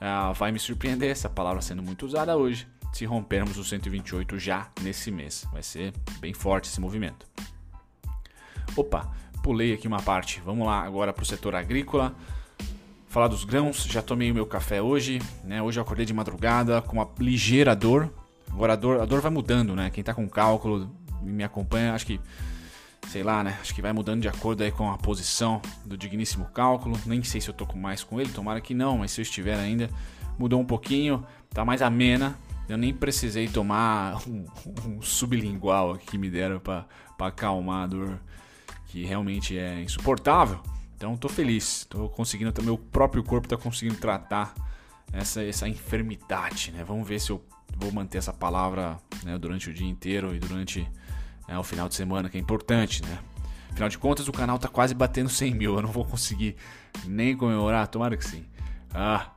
Ah, 0.00 0.32
vai 0.32 0.50
me 0.50 0.58
surpreender 0.58 1.08
essa 1.08 1.30
palavra 1.30 1.62
sendo 1.62 1.80
muito 1.80 2.04
usada 2.04 2.36
hoje, 2.36 2.66
se 2.92 3.04
rompermos 3.04 3.56
o 3.56 3.62
128 3.62 4.36
já 4.40 4.68
nesse 4.82 5.12
mês. 5.12 5.46
Vai 5.52 5.62
ser 5.62 5.94
bem 6.18 6.34
forte 6.34 6.68
esse 6.68 6.80
movimento. 6.80 7.24
Opa, 8.76 9.10
pulei 9.42 9.74
aqui 9.74 9.86
uma 9.86 10.00
parte. 10.00 10.40
Vamos 10.44 10.66
lá 10.66 10.82
agora 10.82 11.12
para 11.12 11.22
o 11.22 11.26
setor 11.26 11.54
agrícola. 11.54 12.14
Falar 13.08 13.28
dos 13.28 13.44
grãos. 13.44 13.84
Já 13.84 14.00
tomei 14.00 14.30
o 14.30 14.34
meu 14.34 14.46
café 14.46 14.80
hoje. 14.80 15.20
Né? 15.44 15.60
Hoje 15.60 15.78
eu 15.78 15.82
acordei 15.82 16.06
de 16.06 16.14
madrugada 16.14 16.80
com 16.80 16.96
uma 16.96 17.08
ligeira 17.18 17.76
dor. 17.76 18.10
Agora 18.50 18.72
a 18.72 18.76
dor, 18.76 19.00
a 19.00 19.04
dor 19.04 19.20
vai 19.20 19.30
mudando, 19.30 19.74
né? 19.74 19.90
Quem 19.90 20.00
está 20.00 20.14
com 20.14 20.28
cálculo 20.28 20.90
me 21.22 21.44
acompanha, 21.44 21.94
acho 21.94 22.06
que 22.06 22.20
sei 23.08 23.22
lá, 23.22 23.42
né? 23.42 23.58
Acho 23.60 23.74
que 23.74 23.82
vai 23.82 23.92
mudando 23.92 24.22
de 24.22 24.28
acordo 24.28 24.62
aí 24.62 24.70
com 24.70 24.90
a 24.90 24.98
posição 24.98 25.60
do 25.84 25.96
digníssimo 25.96 26.46
cálculo. 26.46 26.98
Nem 27.06 27.22
sei 27.22 27.40
se 27.40 27.48
eu 27.48 27.54
tô 27.54 27.66
mais 27.76 28.02
com 28.02 28.20
ele, 28.20 28.30
tomara 28.30 28.60
que 28.60 28.74
não, 28.74 28.98
mas 28.98 29.12
se 29.12 29.20
eu 29.20 29.22
estiver 29.22 29.58
ainda, 29.58 29.90
mudou 30.38 30.60
um 30.60 30.64
pouquinho, 30.64 31.24
tá 31.50 31.64
mais 31.64 31.82
amena. 31.82 32.36
Eu 32.68 32.76
nem 32.76 32.92
precisei 32.92 33.48
tomar 33.48 34.16
um, 34.28 34.46
um 34.86 35.02
sublingual 35.02 35.96
que 35.96 36.16
me 36.16 36.30
deram 36.30 36.58
para 36.58 36.86
acalmar 37.18 37.84
a 37.84 37.86
dor 37.86 38.20
que 38.92 39.06
realmente 39.06 39.58
é 39.58 39.80
insuportável. 39.80 40.60
Então 40.94 41.14
estou 41.14 41.30
feliz, 41.30 41.78
estou 41.78 42.10
conseguindo, 42.10 42.52
meu 42.62 42.76
próprio 42.76 43.24
corpo 43.24 43.46
está 43.46 43.56
conseguindo 43.56 43.96
tratar 43.96 44.54
essa, 45.10 45.42
essa 45.42 45.66
enfermidade, 45.66 46.70
né? 46.72 46.84
Vamos 46.84 47.08
ver 47.08 47.18
se 47.18 47.30
eu 47.30 47.42
vou 47.74 47.90
manter 47.90 48.18
essa 48.18 48.34
palavra 48.34 48.98
né, 49.24 49.38
durante 49.38 49.70
o 49.70 49.72
dia 49.72 49.88
inteiro 49.88 50.34
e 50.34 50.38
durante 50.38 50.86
né, 51.48 51.58
o 51.58 51.62
final 51.62 51.88
de 51.88 51.94
semana, 51.94 52.28
que 52.28 52.36
é 52.36 52.40
importante, 52.40 53.02
né? 53.02 53.18
Afinal 53.70 53.88
de 53.88 53.96
contas, 53.96 54.28
o 54.28 54.32
canal 54.32 54.56
está 54.56 54.68
quase 54.68 54.94
batendo 54.94 55.30
100 55.30 55.54
mil, 55.54 55.74
eu 55.74 55.82
não 55.82 55.90
vou 55.90 56.04
conseguir 56.04 56.54
nem 57.06 57.34
comemorar, 57.34 57.88
tomara 57.88 58.14
que 58.14 58.26
sim. 58.26 58.44
Ah, 58.92 59.30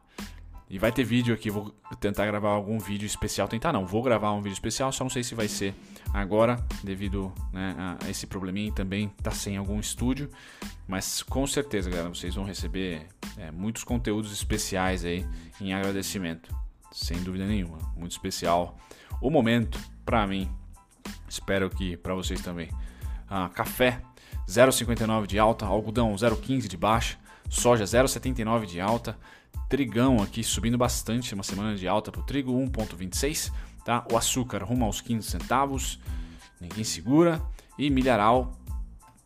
e 0.70 0.78
vai 0.78 0.92
ter 0.92 1.06
vídeo 1.06 1.34
aqui, 1.34 1.50
vou 1.50 1.74
tentar 2.02 2.26
gravar 2.26 2.50
algum 2.50 2.78
vídeo 2.78 3.06
especial. 3.06 3.48
Tentar 3.48 3.72
não, 3.72 3.86
vou 3.86 4.04
gravar 4.04 4.34
um 4.34 4.42
vídeo 4.42 4.56
especial, 4.56 4.92
só 4.92 5.06
não 5.06 5.10
sei 5.10 5.24
se 5.24 5.34
vai 5.34 5.48
ser 5.48 5.74
agora, 6.22 6.64
devido 6.84 7.32
né, 7.52 7.76
a 8.02 8.10
esse 8.10 8.26
probleminha 8.26 8.72
também 8.72 9.10
tá 9.22 9.32
sem 9.32 9.58
algum 9.58 9.80
estúdio. 9.80 10.30
Mas 10.88 11.22
com 11.22 11.46
certeza, 11.46 11.90
galera, 11.90 12.10
vocês 12.10 12.36
vão 12.36 12.46
receber 12.46 13.08
é, 13.38 13.52
muitos 13.52 13.84
conteúdos 13.84 14.32
especiais 14.32 15.04
aí 15.04 15.26
em 15.60 15.74
agradecimento. 15.74 16.56
Sem 16.92 17.22
dúvida 17.22 17.46
nenhuma, 17.46 17.78
muito 17.98 18.12
especial. 18.12 18.78
O 19.22 19.30
momento, 19.30 19.80
para 20.06 20.26
mim, 20.26 20.50
espero 21.28 21.70
que 21.70 21.98
para 21.98 22.14
vocês 22.14 22.42
também. 22.42 22.70
Ah, 23.30 23.50
café 23.54 24.02
0,59 24.48 25.26
de 25.26 25.40
alta, 25.40 25.66
algodão 25.66 26.14
0,15 26.14 26.68
de 26.68 26.78
baixa, 26.78 27.18
soja 27.50 27.84
0,79 27.84 28.66
de 28.66 28.80
alta, 28.80 29.18
Trigão 29.68 30.22
aqui 30.22 30.44
subindo 30.44 30.78
bastante, 30.78 31.34
uma 31.34 31.44
semana 31.44 31.76
de 31.76 31.88
alta 31.88 32.12
para 32.12 32.22
o 32.22 32.24
trigo, 32.24 32.52
1,26. 32.54 33.52
Tá? 33.86 34.04
O 34.12 34.18
açúcar 34.18 34.64
rumo 34.64 34.84
aos 34.84 35.00
15 35.00 35.30
centavos, 35.30 36.00
ninguém 36.60 36.84
segura. 36.84 37.42
E 37.78 37.90
milharal, 37.90 38.58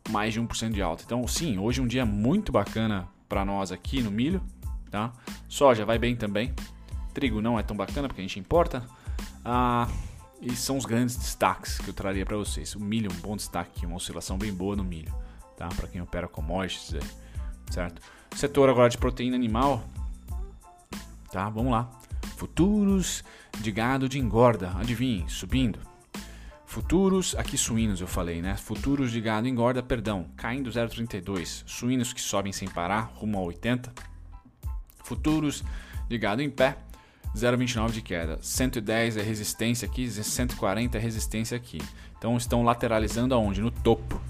mais 0.10 0.34
de 0.34 0.42
1% 0.42 0.72
de 0.72 0.82
alta. 0.82 1.04
Então, 1.06 1.26
sim, 1.28 1.58
hoje 1.58 1.80
é 1.80 1.84
um 1.84 1.88
dia 1.88 2.06
muito 2.06 2.52
bacana 2.52 3.08
para 3.28 3.46
nós 3.46 3.72
aqui 3.72 4.02
no 4.02 4.12
milho. 4.12 4.44
Tá? 4.92 5.14
Soja 5.48 5.86
vai 5.86 5.98
bem 5.98 6.16
também. 6.16 6.54
Trigo 7.14 7.42
não 7.42 7.58
é 7.58 7.64
tão 7.64 7.78
bacana 7.78 8.08
porque 8.08 8.22
a 8.22 8.24
gente 8.24 8.40
importa. 8.40 8.86
Ah, 9.46 9.88
e 10.42 10.56
são 10.56 10.78
os 10.78 10.86
grandes 10.86 11.16
destaques 11.16 11.78
que 11.78 11.90
eu 11.90 11.94
traria 11.94 12.26
para 12.26 12.38
vocês. 12.38 12.76
O 12.76 12.80
milho, 12.80 13.12
um 13.12 13.20
bom 13.22 13.36
destaque, 13.36 13.86
uma 13.86 13.96
oscilação 13.96 14.38
bem 14.38 14.54
boa 14.54 14.76
no 14.76 14.84
milho, 14.84 15.14
tá? 15.58 15.68
Para 15.70 15.88
quem 15.88 16.02
opera 16.02 16.28
commodities, 16.28 16.96
certo? 17.70 18.02
Setor 18.36 18.70
agora 18.70 18.90
de 18.90 18.98
proteína 18.98 19.36
animal, 19.36 19.84
tá? 21.32 21.50
Vamos 21.50 21.72
lá. 21.72 21.90
Futuros 22.40 23.22
de 23.60 23.70
gado 23.70 24.08
de 24.08 24.18
engorda, 24.18 24.72
adivinhe, 24.78 25.26
subindo. 25.28 25.78
Futuros, 26.66 27.36
aqui 27.36 27.58
suínos 27.58 28.00
eu 28.00 28.08
falei, 28.08 28.42
né? 28.42 28.56
Futuros 28.56 29.12
de 29.12 29.20
gado 29.20 29.46
engorda, 29.46 29.84
perdão, 29.84 30.26
caindo 30.38 30.70
0,32. 30.70 31.64
Suínos 31.66 32.14
que 32.14 32.22
sobem 32.22 32.54
sem 32.54 32.66
parar, 32.70 33.12
rumo 33.14 33.38
a 33.38 33.42
80. 33.42 33.92
Futuros 35.04 35.66
de 36.08 36.18
gado 36.18 36.42
em 36.42 36.50
pé, 36.50 36.78
0,29 37.36 37.92
de 37.92 38.02
queda. 38.02 38.40
110 38.42 39.18
é 39.18 39.22
resistência 39.22 39.86
aqui, 39.86 40.10
140 40.10 40.98
é 40.98 41.02
resistência 41.02 41.58
aqui. 41.58 41.82
Então 42.18 42.38
estão 42.38 42.64
lateralizando 42.64 43.36
aonde? 43.36 43.60
No 43.60 43.70
topo, 43.70 44.22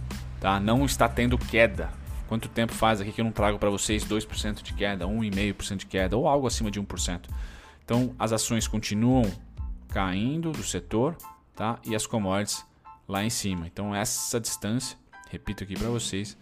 tá? 0.41 0.59
Não 0.59 0.83
está 0.83 1.07
tendo 1.07 1.37
queda. 1.37 1.91
Quanto 2.27 2.49
tempo 2.49 2.73
faz 2.73 3.01
aqui 3.01 3.11
que 3.11 3.21
eu 3.21 3.25
não 3.25 3.31
trago 3.31 3.59
para 3.59 3.69
vocês 3.69 4.03
2% 4.03 4.63
de 4.63 4.73
queda, 4.73 5.05
1,5% 5.05 5.75
de 5.77 5.85
queda 5.85 6.17
ou 6.17 6.27
algo 6.27 6.47
acima 6.47 6.71
de 6.71 6.81
1%? 6.81 7.29
Então 7.89 8.13
as 8.19 8.31
ações 8.31 8.67
continuam 8.67 9.23
caindo 9.87 10.51
do 10.51 10.61
setor 10.61 11.17
tá? 11.55 11.79
e 11.83 11.95
as 11.95 12.05
commodities 12.05 12.63
lá 13.07 13.23
em 13.23 13.31
cima. 13.31 13.65
Então 13.65 13.95
essa 13.95 14.39
distância, 14.39 14.95
repito 15.27 15.63
aqui 15.63 15.73
para 15.73 15.89
vocês, 15.89 16.37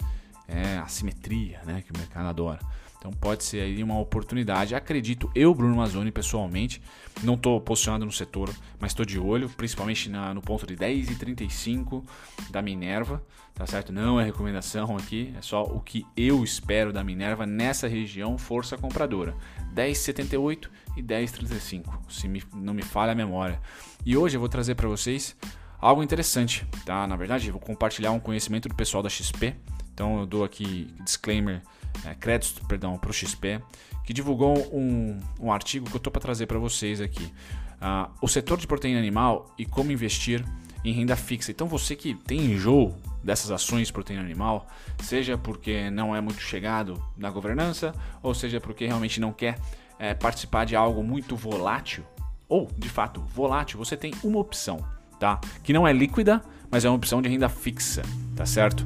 é 0.45 0.77
a 0.77 0.87
simetria 0.89 1.61
né, 1.65 1.81
que 1.81 1.93
o 1.93 1.97
mercado 1.97 2.27
adora. 2.27 2.59
Então 2.97 3.11
pode 3.11 3.43
ser 3.43 3.61
aí 3.61 3.83
uma 3.83 3.99
oportunidade. 3.99 4.75
Acredito 4.75 5.29
eu, 5.35 5.53
Bruno 5.53 5.75
Mazzoni, 5.75 6.11
pessoalmente, 6.11 6.81
não 7.23 7.35
estou 7.35 7.61
posicionado 7.61 8.05
no 8.05 8.11
setor, 8.11 8.49
mas 8.79 8.91
estou 8.91 9.05
de 9.05 9.19
olho, 9.19 9.49
principalmente 9.49 10.09
na, 10.09 10.33
no 10.33 10.41
ponto 10.41 10.65
de 10.65 10.75
10,35 10.75 12.03
da 12.49 12.61
Minerva, 12.61 13.23
tá 13.53 13.65
certo? 13.65 13.93
Não 13.93 14.19
é 14.19 14.23
recomendação 14.23 14.97
aqui, 14.97 15.33
é 15.37 15.41
só 15.41 15.63
o 15.63 15.79
que 15.79 16.05
eu 16.15 16.43
espero 16.43 16.91
da 16.91 17.03
Minerva 17.03 17.45
nessa 17.45 17.87
região, 17.87 18.37
força 18.37 18.77
compradora. 18.77 19.35
10,78 19.73 20.67
e 20.97 21.03
10,35, 21.03 21.99
se 22.09 22.27
me, 22.27 22.43
não 22.53 22.73
me 22.73 22.81
falha 22.81 23.11
a 23.11 23.15
memória. 23.15 23.61
E 24.03 24.17
hoje 24.17 24.37
eu 24.37 24.39
vou 24.39 24.49
trazer 24.49 24.75
para 24.75 24.87
vocês 24.87 25.35
algo 25.79 26.01
interessante, 26.01 26.65
tá? 26.83 27.05
Na 27.05 27.15
verdade, 27.15 27.51
vou 27.51 27.61
compartilhar 27.61 28.11
um 28.11 28.19
conhecimento 28.19 28.67
do 28.67 28.75
pessoal 28.75 29.03
da 29.03 29.09
XP. 29.09 29.55
Então 29.93 30.19
eu 30.19 30.25
dou 30.25 30.43
aqui 30.43 30.93
disclaimer 31.03 31.61
é, 32.05 32.13
crédito 32.15 32.65
perdão, 32.65 32.97
para 32.97 33.09
o 33.09 33.13
XP, 33.13 33.61
que 34.03 34.13
divulgou 34.13 34.57
um, 34.73 35.19
um 35.39 35.51
artigo 35.51 35.85
que 35.89 35.95
eu 35.95 35.97
estou 35.97 36.11
para 36.11 36.21
trazer 36.21 36.45
para 36.45 36.57
vocês 36.57 37.01
aqui. 37.01 37.25
Uh, 37.25 38.09
o 38.21 38.27
setor 38.27 38.57
de 38.57 38.65
proteína 38.65 38.99
animal 38.99 39.53
e 39.57 39.65
como 39.65 39.91
investir 39.91 40.43
em 40.83 40.91
renda 40.93 41.15
fixa. 41.15 41.51
Então 41.51 41.67
você 41.67 41.95
que 41.95 42.15
tem 42.15 42.39
enjoo 42.39 42.95
dessas 43.23 43.51
ações 43.51 43.87
de 43.87 43.93
proteína 43.93 44.21
animal, 44.21 44.67
seja 45.03 45.37
porque 45.37 45.89
não 45.89 46.15
é 46.15 46.21
muito 46.21 46.41
chegado 46.41 47.03
na 47.17 47.29
governança, 47.29 47.93
ou 48.23 48.33
seja 48.33 48.59
porque 48.59 48.85
realmente 48.85 49.19
não 49.19 49.33
quer 49.33 49.59
é, 49.99 50.13
participar 50.13 50.65
de 50.65 50.75
algo 50.75 51.03
muito 51.03 51.35
volátil, 51.35 52.05
ou 52.47 52.69
de 52.77 52.87
fato 52.87 53.21
volátil, 53.21 53.77
você 53.77 53.97
tem 53.97 54.13
uma 54.23 54.39
opção, 54.39 54.79
tá? 55.19 55.39
Que 55.63 55.73
não 55.73 55.87
é 55.87 55.91
líquida, 55.91 56.41
mas 56.71 56.85
é 56.85 56.89
uma 56.89 56.95
opção 56.95 57.21
de 57.21 57.27
renda 57.27 57.49
fixa, 57.49 58.03
tá 58.35 58.45
certo? 58.45 58.85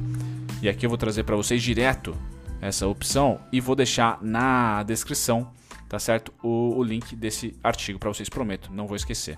E 0.60 0.68
aqui 0.68 0.84
eu 0.84 0.90
vou 0.90 0.98
trazer 0.98 1.22
para 1.22 1.36
vocês 1.36 1.62
direto 1.62 2.16
essa 2.62 2.86
opção 2.86 3.40
e 3.50 3.60
vou 3.60 3.74
deixar 3.74 4.22
na 4.22 4.84
descrição, 4.84 5.50
tá 5.88 5.98
certo? 5.98 6.32
O, 6.42 6.76
o 6.78 6.82
link 6.82 7.16
desse 7.16 7.58
artigo 7.62 7.98
para 7.98 8.08
vocês, 8.08 8.28
prometo, 8.28 8.72
não 8.72 8.86
vou 8.86 8.96
esquecer. 8.96 9.36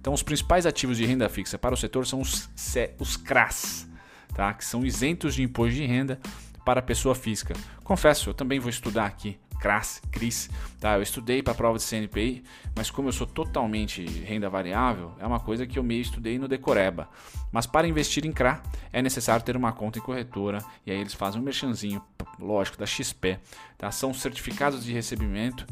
Então, 0.00 0.14
os 0.14 0.22
principais 0.22 0.64
ativos 0.64 0.96
de 0.96 1.04
renda 1.04 1.28
fixa 1.28 1.58
para 1.58 1.74
o 1.74 1.76
setor 1.76 2.06
são 2.06 2.20
os, 2.20 2.50
os 2.98 3.16
CRAS, 3.18 3.86
tá? 4.34 4.54
que 4.54 4.64
são 4.64 4.84
isentos 4.84 5.34
de 5.34 5.42
imposto 5.42 5.74
de 5.74 5.84
renda 5.84 6.18
para 6.64 6.80
pessoa 6.80 7.14
física. 7.14 7.54
Confesso, 7.84 8.30
eu 8.30 8.34
também 8.34 8.58
vou 8.58 8.70
estudar 8.70 9.04
aqui 9.04 9.38
CRAS, 9.62 10.02
CRIS, 10.10 10.50
tá? 10.80 10.96
Eu 10.96 11.02
estudei 11.02 11.40
para 11.40 11.52
a 11.52 11.56
prova 11.56 11.78
de 11.78 11.84
CNPI, 11.84 12.42
mas 12.74 12.90
como 12.90 13.06
eu 13.06 13.12
sou 13.12 13.28
totalmente 13.28 14.04
renda 14.04 14.50
variável, 14.50 15.12
é 15.20 15.26
uma 15.26 15.38
coisa 15.38 15.64
que 15.64 15.78
eu 15.78 15.84
meio 15.84 16.02
estudei 16.02 16.36
no 16.36 16.48
Decoreba. 16.48 17.08
Mas 17.52 17.64
para 17.64 17.86
investir 17.86 18.26
em 18.26 18.32
CRA, 18.32 18.60
é 18.92 19.00
necessário 19.00 19.44
ter 19.44 19.56
uma 19.56 19.72
conta 19.72 20.00
em 20.00 20.02
corretora, 20.02 20.58
e 20.84 20.90
aí 20.90 20.98
eles 20.98 21.14
fazem 21.14 21.40
um 21.40 21.44
merchanzinho, 21.44 22.02
lógico, 22.40 22.76
da 22.76 22.86
XP, 22.86 23.38
tá? 23.78 23.88
São 23.92 24.12
certificados 24.12 24.84
de 24.84 24.92
recebimento 24.92 25.64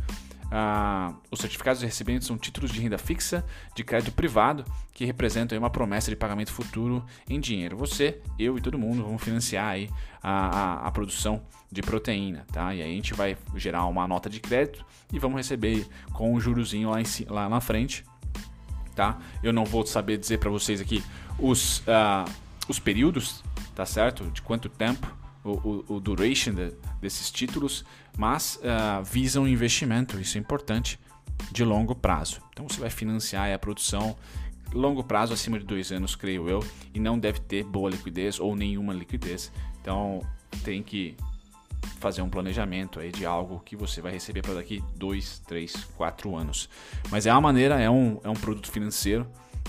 ah, 0.51 1.15
os 1.31 1.39
certificados 1.39 1.81
de 1.81 1.87
recebimento 1.87 2.25
são 2.25 2.37
títulos 2.37 2.73
de 2.73 2.81
renda 2.81 2.99
fixa 2.99 3.45
de 3.75 3.85
crédito 3.85 4.13
privado 4.13 4.65
que 4.93 5.05
representam 5.05 5.57
uma 5.57 5.71
promessa 5.71 6.11
de 6.11 6.17
pagamento 6.17 6.53
futuro 6.53 7.05
em 7.29 7.39
dinheiro. 7.39 7.77
Você, 7.77 8.21
eu 8.39 8.59
e 8.59 8.61
todo 8.61 8.79
mundo 8.79 9.05
vamos 9.05 9.23
financiar 9.23 9.69
aí 9.69 9.89
a, 10.23 10.31
a, 10.31 10.89
a 10.89 10.91
produção 10.91 11.43
de 11.71 11.83
proteína, 11.83 12.45
tá? 12.53 12.75
E 12.75 12.83
aí 12.83 12.91
a 12.91 12.95
gente 12.95 13.15
vai 13.15 13.37
gerar 13.55 13.85
uma 13.87 14.09
nota 14.09 14.29
de 14.29 14.41
crédito 14.41 14.85
e 15.13 15.19
vamos 15.19 15.37
receber 15.37 15.87
com 16.13 16.35
um 16.35 16.41
jurozinho 16.41 16.91
lá, 16.91 17.01
em, 17.01 17.05
lá 17.29 17.49
na 17.49 17.61
frente, 17.61 18.05
tá? 18.95 19.19
Eu 19.43 19.53
não 19.53 19.65
vou 19.65 19.87
saber 19.87 20.19
dizer 20.19 20.39
para 20.39 20.51
vocês 20.51 20.81
aqui 20.81 21.03
os, 21.39 21.79
uh, 21.81 22.29
os 22.69 22.81
períodos, 22.81 23.45
tá 23.75 23.87
certo? 23.87 24.25
De 24.33 24.43
quanto 24.43 24.69
tempo 24.69 25.20
o, 25.45 25.51
o, 25.51 25.97
o 25.97 26.01
duration 26.01 26.53
de, 26.53 26.73
desses 27.01 27.31
títulos, 27.31 27.85
mas 28.17 28.57
uh, 28.57 29.03
visam 29.05 29.47
investimento, 29.47 30.21
isso 30.21 30.37
é 30.37 30.41
importante, 30.41 30.99
de 31.51 31.65
longo 31.65 31.95
prazo. 31.95 32.41
Então 32.53 32.69
você 32.69 32.81
vai 32.81 32.91
financiar 32.91 33.53
a 33.53 33.59
produção 33.59 34.17
longo 34.73 35.03
prazo 35.03 35.33
acima 35.33 35.59
de 35.59 35.65
dois 35.65 35.91
anos, 35.91 36.15
creio 36.15 36.49
eu, 36.49 36.65
e 36.95 37.01
não 37.01 37.19
deve 37.19 37.41
ter 37.41 37.65
boa 37.65 37.91
liquidez 37.91 38.39
ou 38.39 38.55
nenhuma 38.55 38.93
liquidez. 38.93 39.51
Então 39.81 40.21
tem 40.63 40.83
que 40.83 41.17
fazer 41.99 42.23
um 42.23 42.29
planejamento 42.29 43.01
aí 43.01 43.11
de 43.11 43.25
algo 43.25 43.61
que 43.61 43.75
você 43.75 44.01
vai 44.01 44.13
receber 44.13 44.43
para 44.43 44.55
daqui 44.55 44.83
dois, 44.97 45.41
três, 45.47 45.75
quatro 45.97 46.37
anos. 46.37 46.69
Mas 47.11 47.27
é 47.27 47.33
uma 47.33 47.41
maneira, 47.41 47.81
é 47.81 47.91
um, 47.91 48.21
é 48.23 48.29
um 48.29 48.35
produto 48.35 48.71
financeiro 48.71 49.27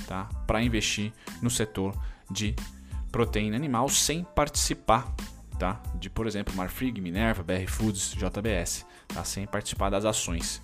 tá? 0.07 0.25
para 0.45 0.61
investir 0.61 1.11
no 1.41 1.49
setor 1.49 1.95
de 2.29 2.55
proteína 3.11 3.55
animal 3.55 3.89
sem 3.89 4.23
participar 4.23 5.13
tá? 5.61 5.79
De, 5.93 6.09
por 6.09 6.25
exemplo, 6.25 6.55
Marfrig, 6.55 6.99
Minerva, 6.99 7.43
BR 7.43 7.67
Foods, 7.67 8.15
JBS, 8.15 8.83
tá? 9.07 9.23
Sem 9.23 9.45
participar 9.45 9.91
das 9.91 10.05
ações. 10.05 10.59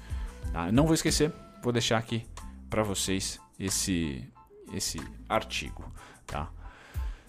Tá? 0.51 0.71
Não 0.71 0.85
vou 0.85 0.95
esquecer, 0.95 1.31
vou 1.61 1.71
deixar 1.71 1.99
aqui 1.99 2.25
para 2.67 2.81
vocês 2.81 3.39
esse 3.59 4.27
esse 4.73 4.99
artigo, 5.29 5.85
tá? 6.25 6.49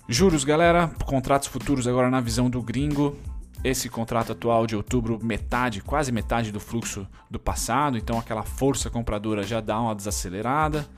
Juros, 0.08 0.44
galera, 0.44 0.88
contratos 1.04 1.46
futuros 1.46 1.86
agora 1.86 2.10
na 2.10 2.22
visão 2.22 2.48
do 2.48 2.62
gringo. 2.62 3.18
Esse 3.62 3.90
contrato 3.90 4.32
atual 4.32 4.66
de 4.66 4.74
outubro, 4.74 5.22
metade, 5.22 5.82
quase 5.82 6.10
metade 6.10 6.50
do 6.50 6.58
fluxo 6.58 7.06
do 7.30 7.38
passado, 7.38 7.98
então 7.98 8.18
aquela 8.18 8.44
força 8.44 8.88
compradora 8.88 9.42
já 9.42 9.60
dá 9.60 9.78
uma 9.78 9.94
desacelerada. 9.94 10.88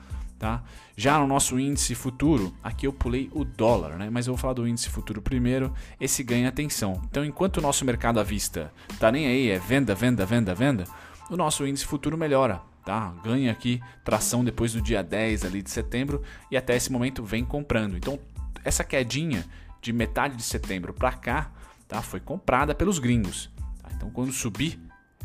Tá? 0.41 0.63
Já 0.97 1.19
no 1.19 1.27
nosso 1.27 1.59
índice 1.59 1.93
futuro, 1.93 2.51
aqui 2.63 2.87
eu 2.87 2.91
pulei 2.91 3.29
o 3.31 3.45
dólar, 3.45 3.95
né? 3.99 4.09
mas 4.09 4.25
eu 4.25 4.33
vou 4.33 4.41
falar 4.41 4.55
do 4.55 4.67
índice 4.67 4.89
futuro 4.89 5.21
primeiro, 5.21 5.71
esse 5.99 6.23
ganha 6.23 6.49
atenção. 6.49 6.99
Então, 7.05 7.23
enquanto 7.23 7.57
o 7.57 7.61
nosso 7.61 7.85
mercado 7.85 8.19
à 8.19 8.23
vista 8.23 8.73
tá 8.99 9.11
nem 9.11 9.27
aí, 9.27 9.51
é 9.51 9.59
venda, 9.59 9.93
venda, 9.93 10.25
venda, 10.25 10.55
venda, 10.55 10.85
o 11.29 11.37
nosso 11.37 11.63
índice 11.67 11.85
futuro 11.85 12.17
melhora. 12.17 12.59
Tá? 12.83 13.13
Ganha 13.23 13.51
aqui 13.51 13.79
tração 14.03 14.43
depois 14.43 14.73
do 14.73 14.81
dia 14.81 15.03
10 15.03 15.45
ali 15.45 15.61
de 15.61 15.69
setembro 15.69 16.23
e 16.49 16.57
até 16.57 16.75
esse 16.75 16.91
momento 16.91 17.23
vem 17.23 17.45
comprando. 17.45 17.95
Então, 17.95 18.17
essa 18.65 18.83
quedinha 18.83 19.45
de 19.79 19.93
metade 19.93 20.35
de 20.35 20.41
setembro 20.41 20.91
para 20.91 21.11
cá 21.11 21.51
tá? 21.87 22.01
foi 22.01 22.19
comprada 22.19 22.73
pelos 22.73 22.97
gringos. 22.97 23.51
Tá? 23.79 23.89
Então, 23.95 24.09
quando 24.09 24.31
subir, 24.31 24.79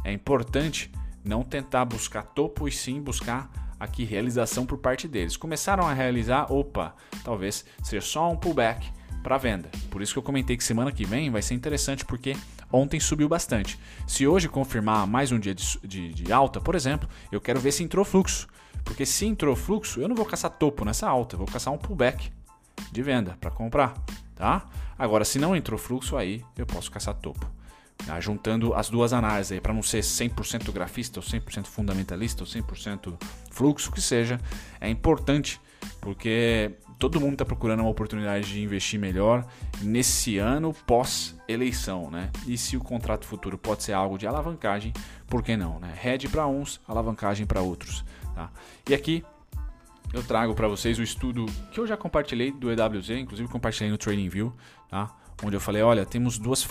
é 0.05 0.12
importante 0.12 0.92
não 1.24 1.42
tentar 1.42 1.87
buscar 1.87 2.22
topo 2.22 2.68
e 2.68 2.70
sim 2.70 3.00
buscar 3.00 3.65
aqui 3.78 4.04
realização 4.04 4.66
por 4.66 4.78
parte 4.78 5.06
deles. 5.06 5.36
Começaram 5.36 5.86
a 5.86 5.92
realizar, 5.92 6.50
opa, 6.52 6.94
talvez 7.22 7.64
seja 7.82 8.04
só 8.04 8.30
um 8.30 8.36
pullback 8.36 8.90
para 9.22 9.38
venda. 9.38 9.70
Por 9.90 10.02
isso 10.02 10.12
que 10.12 10.18
eu 10.18 10.22
comentei 10.22 10.56
que 10.56 10.64
semana 10.64 10.92
que 10.92 11.04
vem 11.04 11.30
vai 11.30 11.42
ser 11.42 11.54
interessante 11.54 12.04
porque 12.04 12.36
ontem 12.72 13.00
subiu 13.00 13.28
bastante. 13.28 13.78
Se 14.06 14.26
hoje 14.26 14.48
confirmar 14.48 15.06
mais 15.06 15.32
um 15.32 15.38
dia 15.38 15.54
de, 15.54 15.78
de, 15.82 16.14
de 16.14 16.32
alta, 16.32 16.60
por 16.60 16.74
exemplo, 16.74 17.08
eu 17.30 17.40
quero 17.40 17.60
ver 17.60 17.72
se 17.72 17.82
entrou 17.82 18.04
fluxo. 18.04 18.46
Porque 18.84 19.04
se 19.04 19.26
entrou 19.26 19.56
fluxo, 19.56 20.00
eu 20.00 20.08
não 20.08 20.14
vou 20.14 20.24
caçar 20.24 20.50
topo 20.50 20.84
nessa 20.84 21.08
alta, 21.08 21.36
vou 21.36 21.46
caçar 21.46 21.72
um 21.74 21.78
pullback 21.78 22.30
de 22.92 23.02
venda 23.02 23.36
para 23.40 23.50
comprar, 23.50 23.94
tá? 24.36 24.64
Agora, 24.96 25.24
se 25.24 25.40
não 25.40 25.56
entrou 25.56 25.76
fluxo, 25.76 26.16
aí 26.16 26.44
eu 26.56 26.64
posso 26.64 26.90
caçar 26.90 27.14
topo. 27.14 27.50
Tá? 28.04 28.20
Juntando 28.20 28.74
as 28.74 28.88
duas 28.88 29.12
análises 29.12 29.59
para 29.61 29.72
não 29.72 29.82
ser 29.82 30.00
100% 30.00 30.70
grafista, 30.72 31.20
ou 31.20 31.24
100% 31.24 31.66
fundamentalista, 31.66 32.42
ou 32.42 32.46
100% 32.46 33.16
fluxo, 33.50 33.90
que 33.90 34.00
seja, 34.00 34.40
é 34.80 34.88
importante 34.88 35.61
porque 36.00 36.72
todo 36.98 37.20
mundo 37.20 37.32
está 37.32 37.44
procurando 37.44 37.80
uma 37.80 37.88
oportunidade 37.88 38.46
de 38.46 38.62
investir 38.62 38.98
melhor 38.98 39.46
nesse 39.82 40.38
ano 40.38 40.72
pós-eleição, 40.87 42.11
né? 42.11 42.30
E 42.46 42.56
se 42.56 42.76
o 42.76 42.80
contrato 42.80 43.26
futuro 43.26 43.59
pode 43.59 43.82
ser 43.82 43.92
algo 43.92 44.16
de 44.16 44.26
alavancagem, 44.26 44.92
por 45.26 45.42
que 45.42 45.56
não, 45.56 45.78
né? 45.78 45.94
Hedge 46.02 46.28
para 46.28 46.46
uns, 46.46 46.80
alavancagem 46.87 47.46
para 47.46 47.61
outros, 47.61 48.04
tá? 48.35 48.50
E 48.88 48.94
aqui 48.94 49.24
eu 50.12 50.22
trago 50.22 50.54
para 50.54 50.68
vocês 50.68 50.98
o 50.98 51.02
estudo 51.02 51.46
que 51.72 51.78
eu 51.78 51.87
já 51.87 51.96
compartilhei 51.96 52.50
do 52.50 52.70
EWZ, 52.70 53.11
inclusive 53.11 53.48
compartilhei 53.48 53.90
no 53.90 53.98
TradingView, 53.98 54.52
tá? 54.88 55.14
Onde 55.42 55.57
eu 55.57 55.61
falei, 55.61 55.83
olha, 55.83 56.07
temos 56.07 56.38
duas 56.38 56.66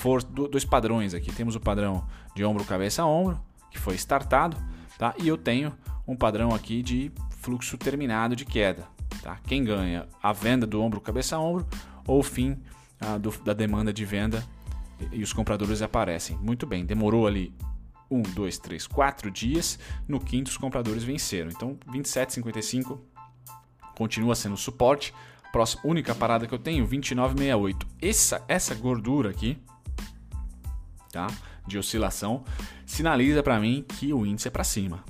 dois 0.52 0.66
padrões 0.66 1.14
aqui. 1.14 1.32
Temos 1.32 1.56
o 1.56 1.60
padrão 1.60 2.08
de 2.36 2.44
ombro, 2.44 2.64
cabeça 2.64 3.06
ombro, 3.06 3.40
que 3.72 3.78
foi 3.78 3.96
startado, 3.96 4.58
tá? 4.98 5.14
E 5.22 5.28
eu 5.28 5.38
tenho 5.38 5.74
um 6.08 6.16
padrão 6.16 6.54
aqui 6.54 6.82
de 6.82 7.12
fluxo 7.42 7.78
terminado 7.78 8.36
de 8.36 8.46
queda, 8.46 8.88
tá? 9.22 9.38
Quem 9.48 9.64
ganha 9.64 10.08
a 10.22 10.34
venda 10.34 10.66
do 10.66 10.82
ombro, 10.82 11.00
cabeça 11.00 11.38
ombro 11.38 11.68
ou 12.08 12.20
o 12.20 12.24
fim 12.24 12.58
ah, 13.00 13.18
do, 13.18 13.32
da 13.44 13.54
demanda 13.54 13.94
de 13.94 14.06
venda 14.06 14.44
e, 15.00 15.20
e 15.20 15.24
os 15.24 15.34
compradores 15.34 15.82
aparecem. 15.82 16.38
Muito 16.38 16.66
bem, 16.66 16.86
demorou 16.86 17.28
ali 17.28 17.54
um, 18.10 18.22
dois, 18.22 18.58
três, 18.58 18.88
quatro 18.88 19.30
dias. 19.32 19.80
No 20.08 20.20
quinto, 20.20 20.50
os 20.50 20.58
compradores 20.58 21.04
venceram. 21.04 21.50
Então, 21.50 21.78
27,55 21.88 23.00
continua 23.96 24.36
sendo 24.36 24.58
suporte. 24.58 25.14
Próxima, 25.56 25.84
única 25.86 26.14
parada 26.14 26.46
que 26.46 26.54
eu 26.54 26.60
tenho, 26.60 26.86
29,68. 26.86 27.88
Essa, 28.02 28.44
essa 28.46 28.76
gordura 28.76 29.30
aqui, 29.30 29.58
tá? 31.14 31.28
De 31.66 31.78
oscilação, 31.78 32.44
sinaliza 32.86 33.42
para 33.42 33.58
mim 33.58 33.86
que 33.88 34.12
o 34.12 34.26
índice 34.26 34.50
é 34.50 34.52
para 34.52 34.66
cima, 34.66 35.02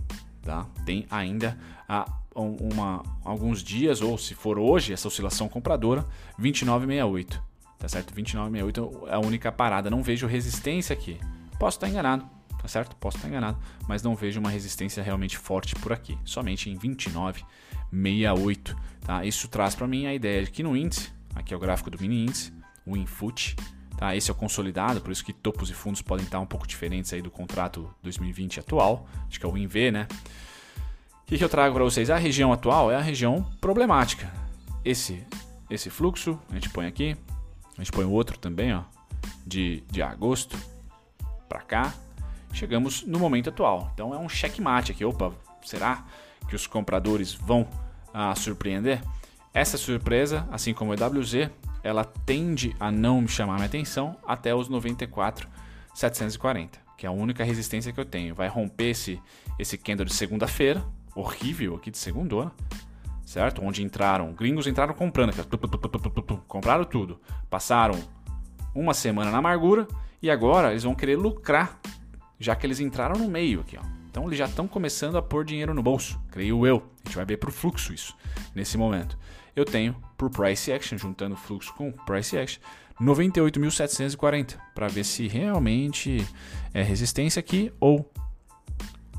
tá? 0.43 0.67
Tem 0.85 1.07
ainda 1.09 1.57
a, 1.89 2.05
uma, 2.35 3.01
alguns 3.23 3.63
dias, 3.63 4.03
ou 4.03 4.19
se 4.19 4.35
for 4.35 4.59
hoje, 4.59 4.93
essa 4.93 5.07
oscilação 5.07 5.49
compradora, 5.49 6.05
29,68. 6.39 7.41
Tá 7.79 7.87
certo? 7.87 8.13
29,68 8.13 9.07
é 9.07 9.15
a 9.15 9.19
única 9.19 9.51
parada. 9.51 9.89
Não 9.89 10.03
vejo 10.03 10.27
resistência 10.27 10.93
aqui. 10.93 11.19
Posso 11.57 11.77
estar 11.77 11.89
enganado, 11.89 12.23
tá 12.65 12.69
certo? 12.69 12.95
Posso 12.95 13.17
estar 13.17 13.27
enganado, 13.27 13.59
mas 13.87 14.01
não 14.01 14.15
vejo 14.15 14.39
uma 14.39 14.49
resistência 14.49 15.03
realmente 15.03 15.37
forte 15.37 15.75
por 15.75 15.93
aqui. 15.93 16.17
Somente 16.25 16.67
em 16.67 16.75
29,68. 16.75 18.75
Tá? 19.01 19.23
Isso 19.23 19.47
traz 19.47 19.75
para 19.75 19.87
mim 19.87 20.07
a 20.07 20.15
ideia 20.15 20.43
de 20.43 20.49
que 20.49 20.63
no 20.63 20.75
índice, 20.75 21.11
aqui 21.35 21.53
é 21.53 21.57
o 21.57 21.59
gráfico 21.59 21.91
do 21.91 22.01
mini 22.01 22.23
índice, 22.23 22.51
o 22.83 22.97
Infut, 22.97 23.55
tá? 23.95 24.15
esse 24.15 24.31
é 24.31 24.33
o 24.33 24.35
consolidado, 24.35 24.99
por 24.99 25.11
isso 25.11 25.23
que 25.23 25.31
topos 25.31 25.69
e 25.69 25.73
fundos 25.73 26.01
podem 26.01 26.25
estar 26.25 26.39
um 26.39 26.45
pouco 26.45 26.65
diferentes 26.65 27.13
aí 27.13 27.21
do 27.21 27.29
contrato 27.29 27.93
2020 28.01 28.61
atual, 28.61 29.07
acho 29.27 29.39
que 29.39 29.45
é 29.45 29.49
o 29.49 29.55
INV, 29.55 29.91
né? 29.91 30.07
O 31.21 31.25
que, 31.27 31.37
que 31.37 31.43
eu 31.43 31.49
trago 31.49 31.75
para 31.75 31.83
vocês? 31.83 32.09
A 32.09 32.17
região 32.17 32.51
atual 32.51 32.91
é 32.91 32.95
a 32.95 33.01
região 33.01 33.43
problemática. 33.61 34.33
Esse, 34.83 35.23
esse 35.69 35.91
fluxo, 35.91 36.39
a 36.49 36.55
gente 36.55 36.69
põe 36.69 36.87
aqui, 36.87 37.15
a 37.77 37.83
gente 37.83 37.91
põe 37.91 38.05
o 38.05 38.11
outro 38.11 38.39
também, 38.39 38.73
ó, 38.73 38.81
de, 39.45 39.83
de 39.91 40.01
agosto 40.01 40.57
para 41.47 41.61
cá, 41.61 41.93
chegamos 42.55 43.03
no 43.03 43.19
momento 43.19 43.49
atual. 43.49 43.91
Então 43.93 44.13
é 44.13 44.17
um 44.17 44.29
checkmate 44.29 44.91
aqui. 44.91 45.05
Opa, 45.05 45.31
será 45.61 46.05
que 46.47 46.55
os 46.55 46.67
compradores 46.67 47.33
vão 47.33 47.67
a 48.17 48.33
surpreender. 48.33 49.01
Essa 49.53 49.77
surpresa, 49.77 50.47
assim 50.49 50.73
como 50.73 50.91
o 50.91 50.93
EWZ, 50.93 51.49
ela 51.83 52.05
tende 52.05 52.73
a 52.79 52.89
não 52.89 53.19
me 53.19 53.27
chamar 53.27 53.55
minha 53.55 53.65
atenção 53.65 54.15
até 54.25 54.55
os 54.55 54.69
94,740, 54.69 56.79
que 56.97 57.05
é 57.05 57.09
a 57.09 57.11
única 57.11 57.43
resistência 57.43 57.91
que 57.91 57.99
eu 57.99 58.05
tenho. 58.05 58.33
Vai 58.33 58.47
romper 58.47 58.91
esse, 58.91 59.21
esse 59.59 59.77
candle 59.77 60.05
de 60.05 60.13
segunda-feira, 60.13 60.81
horrível 61.13 61.75
aqui 61.75 61.91
de 61.91 61.97
segundona, 61.97 62.53
certo? 63.25 63.61
Onde 63.61 63.83
entraram, 63.83 64.31
gringos 64.31 64.65
entraram 64.65 64.93
comprando, 64.93 65.33
compraram 66.47 66.85
tudo, 66.85 67.19
passaram 67.49 68.01
uma 68.73 68.93
semana 68.93 69.29
na 69.29 69.39
amargura 69.39 69.89
e 70.21 70.31
agora 70.31 70.71
eles 70.71 70.83
vão 70.83 70.95
querer 70.95 71.17
lucrar, 71.17 71.81
já 72.39 72.55
que 72.55 72.65
eles 72.65 72.79
entraram 72.79 73.19
no 73.19 73.27
meio 73.29 73.61
aqui, 73.61 73.77
ó. 73.77 73.83
Então 74.09 74.25
eles 74.27 74.37
já 74.37 74.45
estão 74.45 74.67
começando 74.67 75.17
a 75.17 75.21
pôr 75.21 75.43
dinheiro 75.43 75.73
no 75.73 75.83
bolso, 75.83 76.19
creio 76.31 76.65
eu. 76.65 76.77
A 77.03 77.07
gente 77.07 77.17
vai 77.17 77.25
ver 77.25 77.37
por 77.37 77.51
fluxo 77.51 77.93
isso 77.93 78.15
nesse 78.53 78.77
momento. 78.77 79.17
Eu 79.55 79.65
tenho 79.65 79.95
por 80.17 80.29
price 80.29 80.71
action, 80.71 80.97
juntando 80.97 81.35
fluxo 81.35 81.73
com 81.73 81.91
price 81.91 82.37
action, 82.37 82.61
98.740 83.01 84.57
para 84.73 84.87
ver 84.87 85.03
se 85.03 85.27
realmente 85.27 86.25
é 86.73 86.81
resistência 86.81 87.39
aqui 87.39 87.73
ou 87.79 88.09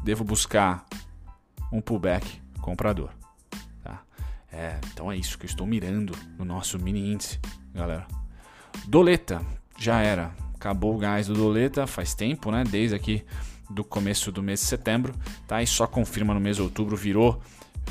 devo 0.03 0.25
buscar 0.25 0.87
um 1.73 1.81
pullback 1.81 2.41
comprador. 2.61 3.11
Tá? 3.83 4.03
É, 4.51 4.79
então 4.93 5.11
é 5.13 5.17
isso 5.17 5.39
que 5.39 5.45
eu 5.45 5.51
estou 5.51 5.67
mirando 5.67 6.17
no 6.39 6.45
nosso 6.45 6.79
mini 6.79 7.13
índice, 7.13 7.39
galera. 7.75 8.07
Doleta, 8.87 9.45
já 9.79 10.01
era. 10.01 10.35
Acabou 10.67 10.97
o 10.97 10.99
gás 10.99 11.29
do 11.29 11.35
Doleta 11.35 11.87
faz 11.87 12.13
tempo, 12.13 12.51
né? 12.51 12.65
Desde 12.69 12.97
aqui 12.97 13.25
do 13.71 13.85
começo 13.85 14.33
do 14.33 14.43
mês 14.43 14.59
de 14.59 14.67
setembro, 14.67 15.15
tá? 15.47 15.63
E 15.63 15.67
só 15.67 15.87
confirma 15.87 16.35
no 16.35 16.41
mês 16.41 16.57
de 16.57 16.63
outubro, 16.63 16.97
virou 16.97 17.41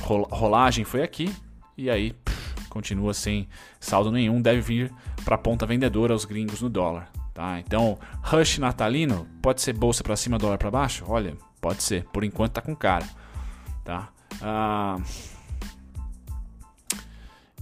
rolagem 0.01 0.83
foi 0.83 1.01
aqui 1.01 1.33
e 1.77 1.89
aí 1.89 2.11
pff, 2.11 2.67
continua 2.67 3.13
sem 3.13 3.47
saldo 3.79 4.11
nenhum, 4.11 4.41
deve 4.41 4.59
vir 4.59 4.93
para 5.23 5.35
a 5.35 5.37
ponta 5.37 5.65
vendedora 5.65 6.13
os 6.13 6.25
gringos 6.25 6.61
no 6.61 6.69
dólar, 6.69 7.09
tá? 7.33 7.61
Então, 7.61 7.97
rush 8.21 8.57
natalino 8.57 9.25
pode 9.41 9.61
ser 9.61 9.71
bolsa 9.71 10.03
para 10.03 10.17
cima, 10.17 10.37
dólar 10.37 10.57
para 10.57 10.69
baixo? 10.69 11.05
Olha, 11.07 11.33
pode 11.61 11.81
ser. 11.81 12.03
Por 12.11 12.25
enquanto 12.25 12.51
tá 12.51 12.61
com 12.61 12.75
cara, 12.75 13.07
tá? 13.85 14.09
Ah, 14.41 14.97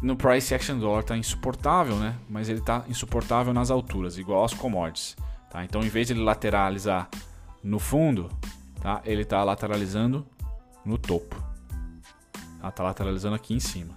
no 0.04 0.18
price 0.18 0.54
action 0.54 0.78
dólar 0.78 1.02
tá 1.04 1.16
insuportável, 1.16 1.96
né? 1.96 2.16
Mas 2.30 2.50
ele 2.50 2.60
tá 2.60 2.84
insuportável 2.90 3.54
nas 3.54 3.72
alturas, 3.72 4.18
igual 4.18 4.42
aos 4.42 4.54
commodities, 4.54 5.16
tá? 5.50 5.64
Então, 5.64 5.82
em 5.82 5.88
vez 5.88 6.08
de 6.08 6.14
ele 6.14 6.22
lateralizar 6.22 7.10
no 7.64 7.80
fundo, 7.80 8.30
tá? 8.82 9.02
Ele 9.06 9.22
está 9.22 9.42
lateralizando 9.46 10.28
no 10.84 10.98
topo. 10.98 11.42
Está 12.68 12.84
lateralizando 12.84 13.36
aqui 13.36 13.54
em 13.54 13.62
cima. 13.62 13.96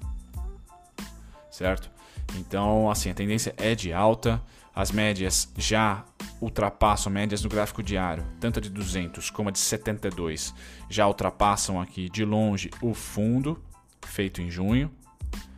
Certo? 1.50 1.90
Então, 2.36 2.88
assim, 2.88 3.10
a 3.10 3.14
tendência 3.14 3.52
é 3.56 3.74
de 3.74 3.92
alta. 3.92 4.40
As 4.72 4.92
médias 4.92 5.52
já 5.56 6.04
ultrapassam 6.40 7.10
médias 7.10 7.42
no 7.42 7.48
gráfico 7.48 7.82
diário, 7.82 8.24
tanto 8.38 8.60
a 8.60 8.62
de 8.62 8.70
200 8.70 9.30
como 9.30 9.48
a 9.48 9.52
de 9.52 9.58
72, 9.58 10.54
já 10.88 11.06
ultrapassam 11.08 11.80
aqui 11.80 12.08
de 12.10 12.24
longe 12.24 12.70
o 12.80 12.92
fundo 12.94 13.60
feito 14.04 14.42
em 14.42 14.50
junho, 14.50 14.90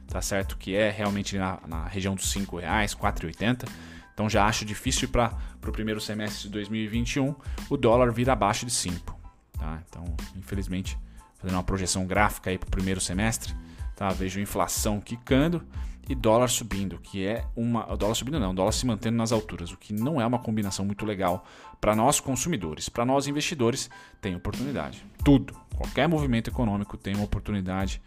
tá 0.09 0.21
certo? 0.21 0.57
Que 0.57 0.75
é 0.75 0.90
realmente 0.90 1.37
na, 1.38 1.61
na 1.66 1.87
região 1.87 2.14
dos 2.14 2.35
R$ 2.35 2.42
5,00, 2.42 2.97
4,80. 2.97 3.68
Então 4.12 4.29
já 4.29 4.47
acho 4.47 4.64
difícil 4.64 5.09
para 5.09 5.37
o 5.64 5.71
primeiro 5.71 6.01
semestre 6.01 6.42
de 6.44 6.49
2021 6.51 7.35
o 7.71 7.77
dólar 7.77 8.12
vir 8.12 8.29
abaixo 8.29 8.66
de 8.66 8.73
5. 8.73 9.16
Tá? 9.53 9.81
Então, 9.88 10.05
infelizmente, 10.37 10.99
fazendo 11.37 11.57
uma 11.57 11.62
projeção 11.62 12.07
gráfica 12.07 12.51
para 12.59 12.66
o 12.66 12.71
primeiro 12.71 13.01
semestre, 13.01 13.55
tá? 13.99 14.09
vejo 14.11 14.41
inflação 14.41 15.01
quicando 15.01 15.67
e 16.09 16.15
dólar 16.15 16.49
subindo, 16.49 16.99
que 16.99 17.27
é 17.27 17.45
uma. 17.55 17.85
Dólar 17.97 18.15
subindo 18.15 18.41
não, 18.41 18.55
dólar 18.55 18.73
se 18.73 18.87
mantendo 18.87 19.19
nas 19.19 19.31
alturas, 19.33 19.71
o 19.73 19.77
que 19.77 19.93
não 19.93 20.19
é 20.21 20.27
uma 20.27 20.39
combinação 20.39 20.85
muito 20.85 21.05
legal 21.05 21.45
para 21.81 21.95
nós 21.95 22.19
consumidores. 22.21 22.89
Para 22.89 23.05
nós 23.05 23.27
investidores, 23.27 23.91
tem 24.21 24.35
oportunidade. 24.35 25.05
Tudo, 25.23 25.55
qualquer 25.77 26.09
movimento 26.09 26.49
econômico 26.49 26.97
tem 26.97 27.15
uma 27.15 27.25
oportunidade 27.25 28.01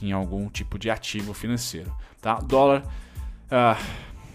em 0.00 0.12
algum 0.12 0.48
tipo 0.48 0.78
de 0.78 0.88
ativo 0.88 1.34
financeiro. 1.34 1.94
Tá? 2.20 2.36
Dólar. 2.36 2.84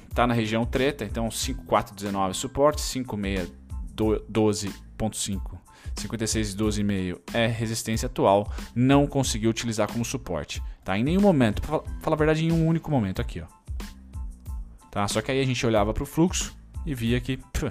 Está 0.10 0.28
na 0.28 0.34
região 0.34 0.66
treta, 0.66 1.06
então 1.06 1.32
5419 1.32 2.36
suporte, 2.36 2.82
5612.5, 2.82 5.58
5612,5 5.98 7.20
é 7.34 7.48
resistência 7.48 8.06
atual, 8.06 8.52
não 8.76 9.08
conseguiu 9.08 9.50
utilizar 9.50 9.92
como 9.92 10.06
suporte, 10.06 10.62
tá? 10.84 10.98
Em 10.98 11.04
nenhum 11.04 11.22
momento, 11.22 11.62
para 11.62 11.82
falar 12.02 12.16
a 12.16 12.18
verdade, 12.18 12.46
em 12.46 12.52
um 12.52 12.68
único 12.68 12.92
momento 12.92 13.22
aqui, 13.22 13.42
ó. 13.42 13.48
Tá? 14.92 15.08
Só 15.08 15.22
que 15.22 15.32
aí 15.32 15.42
a 15.42 15.46
gente 15.46 15.66
olhava 15.66 15.94
para 15.94 16.04
o 16.04 16.06
fluxo 16.06 16.56
e 16.86 16.96
via 16.96 17.20
que 17.20 17.38
pff, 17.38 17.70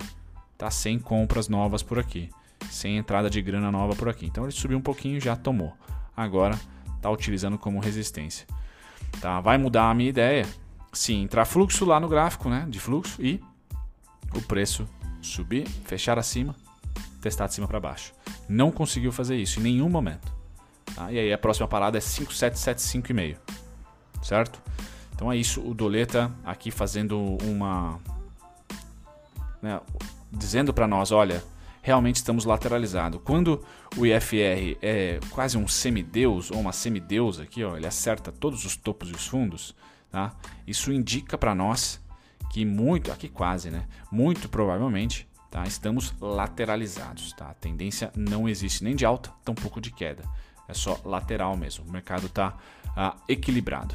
tá 0.57 0.71
sem 0.71 0.99
compras 0.99 1.49
novas 1.49 1.83
por 1.83 1.99
aqui, 1.99 2.31
sem 2.71 2.97
entrada 2.97 3.29
de 3.31 3.41
grana 3.43 3.71
nova 3.73 3.97
por 3.97 4.09
aqui. 4.09 4.27
Então 4.27 4.45
ele 4.45 4.53
subiu 4.53 4.79
um 4.79 4.83
pouquinho 4.83 5.17
e 5.17 5.21
já 5.21 5.35
tomou. 5.35 5.73
Agora 6.17 6.59
tá 7.01 7.11
utilizando 7.11 7.59
como 7.59 7.81
resistência. 7.81 8.47
Tá? 9.21 9.41
Vai 9.41 9.59
mudar 9.59 9.91
a 9.91 9.95
minha 9.95 10.11
ideia 10.11 10.47
sim 10.93 11.23
entrar 11.23 11.45
fluxo 11.45 11.85
lá 11.85 12.01
no 12.01 12.09
gráfico 12.09 12.49
né, 12.49 12.67
de 12.69 12.81
fluxo 12.81 13.21
e 13.23 13.41
o 14.35 14.41
preço 14.43 14.89
subir, 15.21 15.69
fechar 15.85 16.19
acima, 16.19 16.55
testar 17.27 17.47
de 17.47 17.55
cima 17.55 17.67
para 17.67 17.81
baixo. 17.81 18.13
Não 18.49 18.71
conseguiu 18.71 19.11
fazer 19.11 19.37
isso 19.37 19.61
em 19.61 19.63
nenhum 19.63 19.89
momento. 19.89 20.35
Tá? 20.95 21.11
E 21.11 21.19
aí 21.19 21.33
a 21.33 21.39
próxima 21.39 21.67
parada 21.67 21.99
é 21.99 22.01
5775,5. 22.01 23.37
Certo? 24.23 24.63
Então 25.15 25.31
é 25.33 25.37
isso, 25.37 25.61
o 25.61 25.75
Doleta 25.75 26.33
aqui 26.45 26.71
fazendo 26.71 27.19
uma. 27.43 27.99
Né, 29.63 29.81
dizendo 30.31 30.73
para 30.73 30.87
nós: 30.87 31.11
olha, 31.11 31.43
realmente 31.83 32.17
estamos 32.17 32.45
lateralizados. 32.45 33.21
Quando 33.25 33.65
o 33.97 34.07
IFR 34.07 34.79
é 34.83 35.21
quase 35.31 35.57
um 35.57 35.67
semideus 35.67 36.51
ou 36.51 36.61
uma 36.61 36.73
semideusa 36.73 37.43
aqui, 37.43 37.65
ó, 37.65 37.77
ele 37.77 37.87
acerta 37.87 38.31
todos 38.31 38.65
os 38.65 38.77
topos 38.77 39.09
e 39.09 39.13
os 39.13 39.27
fundos, 39.27 39.75
Tá? 40.11 40.35
Isso 40.67 40.93
indica 40.93 41.37
para 41.37 41.55
nós 41.55 42.01
que 42.51 42.65
muito, 42.65 43.13
aqui 43.13 43.29
quase, 43.29 43.71
né? 43.71 43.87
Muito 44.11 44.49
provavelmente, 44.49 45.29
tá? 45.51 45.65
Estamos 45.65 46.15
lateralizados, 46.21 47.33
tá? 47.33 47.51
A 47.51 47.55
tendência 47.55 48.13
não 48.17 48.49
existe 48.49 48.85
nem 48.85 48.95
de 48.95 49.05
alta, 49.05 49.31
tampouco 49.45 49.81
de 49.81 49.91
queda. 49.91 50.23
É 50.69 50.75
só 50.75 51.01
lateral 51.05 51.57
mesmo. 51.57 51.85
O 51.87 51.93
mercado 51.93 52.27
está 52.27 52.57
ah, 52.97 53.17
equilibrado. 53.29 53.95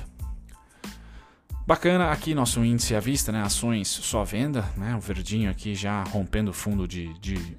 Bacana 1.68 2.12
aqui 2.12 2.34
nosso 2.34 2.64
índice 2.66 2.96
à 2.96 3.00
vista, 3.00 3.32
né? 3.32 3.42
Ações 3.42 3.88
só 3.88 4.24
venda, 4.24 4.66
né? 4.76 4.96
O 4.96 5.00
verdinho 5.00 5.50
aqui 5.50 5.76
já 5.76 6.04
rompendo 6.04 6.52
o 6.52 6.54
fundo 6.54 6.88
de, 6.88 7.14
de 7.20 7.58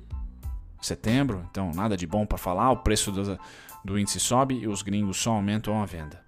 setembro, 0.81 1.47
então 1.51 1.71
nada 1.73 1.97
de 1.97 2.07
bom 2.07 2.27
para 2.27 2.37
falar. 2.37 2.71
O 2.71 2.79
preço 2.79 3.13
do, 3.13 3.39
do 3.85 3.99
índice 3.99 4.19
sobe 4.19 4.57
e 4.57 4.67
os 4.67 4.83
gringos 4.83 5.17
só 5.17 5.33
aumentam 5.33 5.81
a 5.81 5.87
venda. 5.87 6.21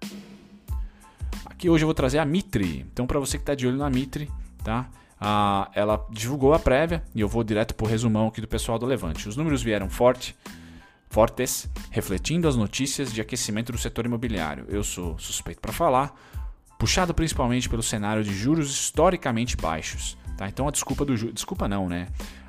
Aqui 1.45 1.69
hoje 1.69 1.83
eu 1.83 1.87
vou 1.87 1.93
trazer 1.93 2.19
a 2.19 2.25
Mitre. 2.25 2.85
Então, 2.91 3.05
para 3.05 3.19
você 3.19 3.37
que 3.37 3.43
está 3.43 3.55
de 3.55 3.67
olho 3.67 3.77
na 3.77 3.89
Mitre, 3.89 4.29
tá? 4.63 4.89
Ah, 5.19 5.69
ela 5.73 6.05
divulgou 6.11 6.53
a 6.53 6.59
prévia 6.59 7.03
e 7.13 7.21
eu 7.21 7.27
vou 7.27 7.43
direto 7.43 7.73
para 7.73 7.85
o 7.85 7.89
resumão 7.89 8.27
aqui 8.27 8.41
do 8.41 8.47
pessoal 8.47 8.77
do 8.77 8.85
Levante. 8.85 9.29
Os 9.29 9.37
números 9.37 9.63
vieram 9.63 9.89
forte, 9.89 10.35
fortes, 11.09 11.69
refletindo 11.89 12.47
as 12.47 12.55
notícias 12.55 13.13
de 13.13 13.21
aquecimento 13.21 13.71
do 13.71 13.77
setor 13.77 14.05
imobiliário. 14.05 14.65
Eu 14.67 14.83
sou 14.83 15.17
suspeito 15.17 15.61
para 15.61 15.71
falar, 15.71 16.13
puxado 16.77 17.13
principalmente 17.13 17.69
pelo 17.69 17.83
cenário 17.83 18.23
de 18.23 18.33
juros 18.33 18.69
historicamente 18.69 19.55
baixos. 19.55 20.17
Tá? 20.37 20.49
Então 20.49 20.67
a 20.67 20.71
desculpa 20.71 21.05
do 21.05 21.15
desculpa 21.31 21.67
não, 21.67 21.87
né? 21.87 22.07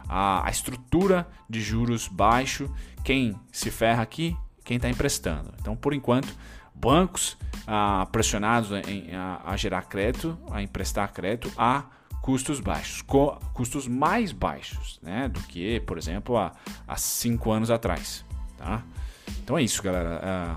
A, 0.09 0.47
a 0.47 0.51
estrutura 0.51 1.27
de 1.49 1.61
juros 1.61 2.09
baixo, 2.09 2.71
quem 3.05 3.35
se 3.51 3.71
ferra 3.71 4.03
aqui, 4.03 4.37
quem 4.65 4.77
está 4.77 4.89
emprestando. 4.91 5.53
Então, 5.61 5.77
por 5.77 5.95
enquanto, 5.95 6.29
bancos 6.75 7.37
ah, 7.67 8.07
pressionados 8.13 8.71
em, 8.87 9.15
a, 9.15 9.41
a, 9.45 9.57
gerar 9.57 9.83
crédito, 9.83 10.39
a 10.51 10.63
emprestar 10.63 11.13
crédito 11.13 11.51
a 11.57 11.85
custos 12.27 12.59
baixos, 12.59 13.05
custos 13.55 13.87
mais 13.87 14.33
baixos 14.33 14.99
né, 15.01 15.29
do 15.29 15.39
que, 15.43 15.79
por 15.87 15.97
exemplo, 15.97 16.37
há, 16.37 16.53
há 16.85 16.97
cinco 16.97 17.53
anos 17.53 17.71
atrás. 17.71 18.25
Tá? 18.59 18.83
Então 19.45 19.57
é 19.57 19.63
isso, 19.63 19.81
galera. 19.81 20.21
Ah, 20.21 20.57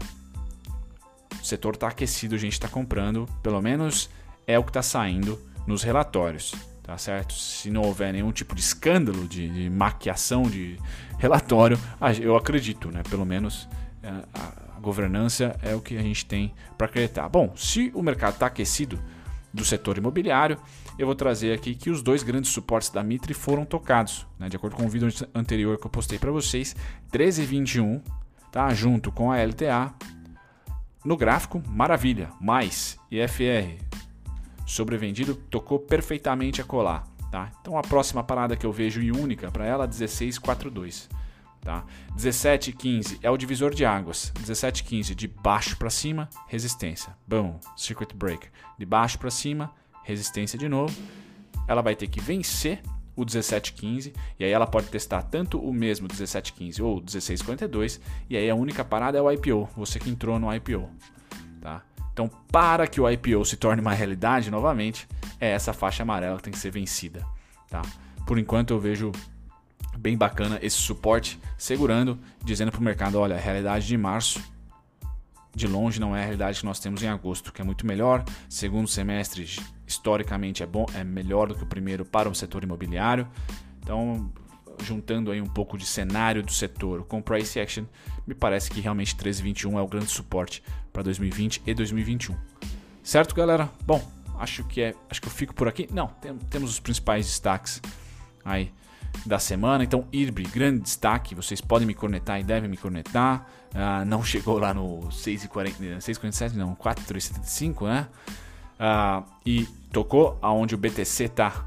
o 1.40 1.46
setor 1.46 1.76
está 1.76 1.90
aquecido, 1.90 2.34
a 2.34 2.40
gente 2.40 2.54
está 2.54 2.68
comprando, 2.68 3.30
pelo 3.44 3.62
menos 3.62 4.10
é 4.48 4.58
o 4.58 4.64
que 4.64 4.72
está 4.72 4.82
saindo 4.82 5.40
nos 5.68 5.84
relatórios. 5.84 6.56
Tá 6.82 6.98
certo? 6.98 7.36
Se 7.36 7.70
não 7.70 7.84
houver 7.84 8.12
nenhum 8.12 8.32
tipo 8.32 8.56
de 8.56 8.62
escândalo 8.62 9.28
de, 9.28 9.48
de 9.48 9.70
maquiação 9.70 10.42
de 10.42 10.76
relatório, 11.20 11.80
eu 12.20 12.36
acredito, 12.36 12.90
né? 12.90 13.04
Pelo 13.08 13.28
menos 13.28 13.70
é, 14.02 14.10
a 14.34 14.80
governança 14.80 15.56
é 15.62 15.76
o 15.76 15.82
que 15.82 15.96
a 15.96 16.02
gente 16.02 16.26
tem 16.26 16.52
para 16.76 16.88
acreditar. 16.88 17.30
Bom, 17.30 17.54
se 17.56 17.92
o 17.94 18.02
mercado 18.02 18.34
está 18.34 18.48
aquecido 18.48 19.00
do 19.54 19.64
setor 19.64 20.00
imobiliário, 20.00 20.58
eu 21.00 21.08
vou 21.08 21.16
trazer 21.16 21.54
aqui 21.54 21.74
que 21.74 21.90
os 21.90 22.04
dois 22.04 22.22
grandes 22.22 22.52
suportes 22.52 22.90
da 22.90 23.02
Mitre 23.02 23.34
foram 23.34 23.66
tocados, 23.66 24.28
né? 24.38 24.50
de 24.50 24.56
acordo 24.56 24.76
com 24.76 24.86
o 24.86 24.90
vídeo 24.90 25.08
anterior 25.34 25.80
que 25.80 25.88
eu 25.88 25.90
postei 25.90 26.20
para 26.20 26.30
vocês, 26.30 26.76
13,21, 27.12 28.04
tá? 28.52 28.72
junto 28.74 29.12
com 29.12 29.32
a 29.32 29.38
LTA. 29.42 29.94
No 31.04 31.18
gráfico, 31.18 31.64
maravilha, 31.68 32.30
mais 32.40 33.00
IFR 33.10 33.90
sobrevendido, 34.70 35.36
tocou 35.36 35.80
perfeitamente 35.80 36.62
a 36.62 36.64
colar. 36.64 37.04
Tá? 37.32 37.52
Então 37.62 37.78
a 37.78 37.82
próxima 37.82 38.24
parada 38.24 38.56
que 38.56 38.66
eu 38.66 38.72
vejo 38.72 39.02
e 39.02 39.12
única 39.12 39.52
para 39.52 39.66
ela, 39.66 39.88
16,42. 39.88 41.08
Tá? 41.62 41.84
17,15 42.16 43.20
é 43.22 43.30
o 43.30 43.38
divisor 43.38 43.74
de 43.74 43.86
águas. 43.86 44.32
17,15 44.36 45.14
de 45.14 45.28
baixo 45.28 45.78
para 45.78 45.90
cima, 45.90 46.30
resistência. 46.48 47.16
Bom, 47.28 47.60
circuit 47.76 48.16
breaker. 48.16 48.52
De 48.78 48.86
baixo 48.86 49.20
para 49.20 49.30
cima, 49.30 49.74
resistência 50.10 50.58
de 50.58 50.68
novo. 50.68 50.96
Ela 51.68 51.82
vai 51.82 51.96
ter 51.96 52.08
que 52.08 52.20
vencer 52.20 52.82
o 53.16 53.22
1715 53.22 54.14
e 54.40 54.44
aí 54.44 54.52
ela 54.52 54.66
pode 54.66 54.88
testar 54.88 55.22
tanto 55.24 55.60
o 55.60 55.74
mesmo 55.74 56.08
1715 56.08 56.82
ou 56.82 56.96
1642 56.96 58.00
e 58.30 58.38
aí 58.38 58.50
a 58.50 58.56
única 58.56 58.84
parada 58.84 59.18
é 59.18 59.22
o 59.22 59.32
IPO, 59.32 59.70
você 59.76 60.00
que 60.00 60.10
entrou 60.10 60.40
no 60.40 60.54
IPO, 60.54 60.90
tá? 61.62 61.84
Então, 62.14 62.30
para 62.52 62.88
que 62.88 63.00
o 63.00 63.10
IPO 63.10 63.46
se 63.46 63.56
torne 63.56 63.82
uma 63.82 63.94
realidade 63.94 64.50
novamente, 64.50 65.08
é 65.40 65.52
essa 65.52 65.72
faixa 65.74 66.04
amarela 66.04 66.38
que 66.38 66.44
tem 66.44 66.54
que 66.54 66.60
ser 66.60 66.72
vencida, 66.72 67.26
tá? 67.70 67.82
Por 68.26 68.38
enquanto 68.38 68.72
eu 68.72 68.80
vejo 68.80 69.12
bem 69.98 70.18
bacana 70.18 70.60
esse 70.62 70.78
suporte 70.78 71.40
segurando, 71.58 72.18
dizendo 72.44 72.72
para 72.72 72.80
o 72.80 72.84
mercado, 72.84 73.20
olha, 73.20 73.36
a 73.36 73.40
realidade 73.40 73.86
de 73.86 73.98
março 73.98 74.42
de 75.54 75.68
longe 75.68 76.00
não 76.00 76.16
é 76.16 76.22
a 76.22 76.24
realidade 76.24 76.60
que 76.60 76.66
nós 76.66 76.80
temos 76.80 77.04
em 77.04 77.08
agosto, 77.08 77.52
que 77.52 77.62
é 77.62 77.66
muito 77.66 77.86
melhor. 77.86 78.24
Segundo 78.48 78.88
semestre, 78.88 79.46
historicamente, 79.90 80.62
é 80.64 80.66
bom, 80.66 80.86
é 80.94 81.04
melhor 81.04 81.48
do 81.48 81.56
que 81.56 81.64
o 81.64 81.68
primeiro 81.68 82.06
para 82.06 82.30
o 82.30 82.36
setor 82.36 82.64
imobiliário. 82.64 83.28
Então, 83.82 84.32
juntando 84.84 85.32
aí 85.32 85.42
um 85.42 85.48
pouco 85.48 85.78
de 85.78 85.86
cenário 85.86 86.44
do 86.44 86.52
setor 86.52 87.04
com 87.06 87.22
price 87.22 87.60
action, 87.60 87.86
me 88.26 88.36
parece 88.36 88.70
que 88.70 88.80
realmente 88.80 89.16
1321 89.16 89.78
é 89.78 89.82
o 89.82 89.88
grande 89.88 90.10
suporte 90.10 90.64
para 90.94 91.02
2020 91.02 91.64
e 91.66 91.74
2021. 91.74 92.36
Certo, 93.04 93.34
galera? 93.34 93.70
Bom, 93.84 94.02
acho 94.38 94.64
que 94.64 94.82
é, 94.82 94.96
acho 95.10 95.20
que 95.20 95.28
eu 95.28 95.32
fico 95.32 95.54
por 95.54 95.68
aqui. 95.68 95.88
Não, 95.92 96.08
tem, 96.08 96.38
temos 96.38 96.70
os 96.70 96.80
principais 96.80 97.26
destaques 97.26 97.82
aí 98.46 98.72
da 99.26 99.40
semana. 99.40 99.84
Então, 99.84 100.08
IRB, 100.12 100.44
grande 100.44 100.82
destaque. 100.82 101.34
Vocês 101.34 101.60
podem 101.60 101.88
me 101.88 101.96
cornetar 101.96 102.40
e 102.40 102.44
devem 102.44 102.70
me 102.70 102.78
cornetar. 102.78 103.48
Uh, 103.74 104.06
não 104.06 104.22
chegou 104.24 104.60
lá 104.60 104.72
no 104.72 105.00
6,47, 105.10 106.54
não, 106.54 106.76
4,75, 106.76 107.88
né? 107.88 108.08
Uh, 108.80 109.30
e 109.46 109.66
tocou 109.92 110.38
aonde 110.42 110.74
o 110.74 110.78
BTC 110.78 111.26
está 111.26 111.66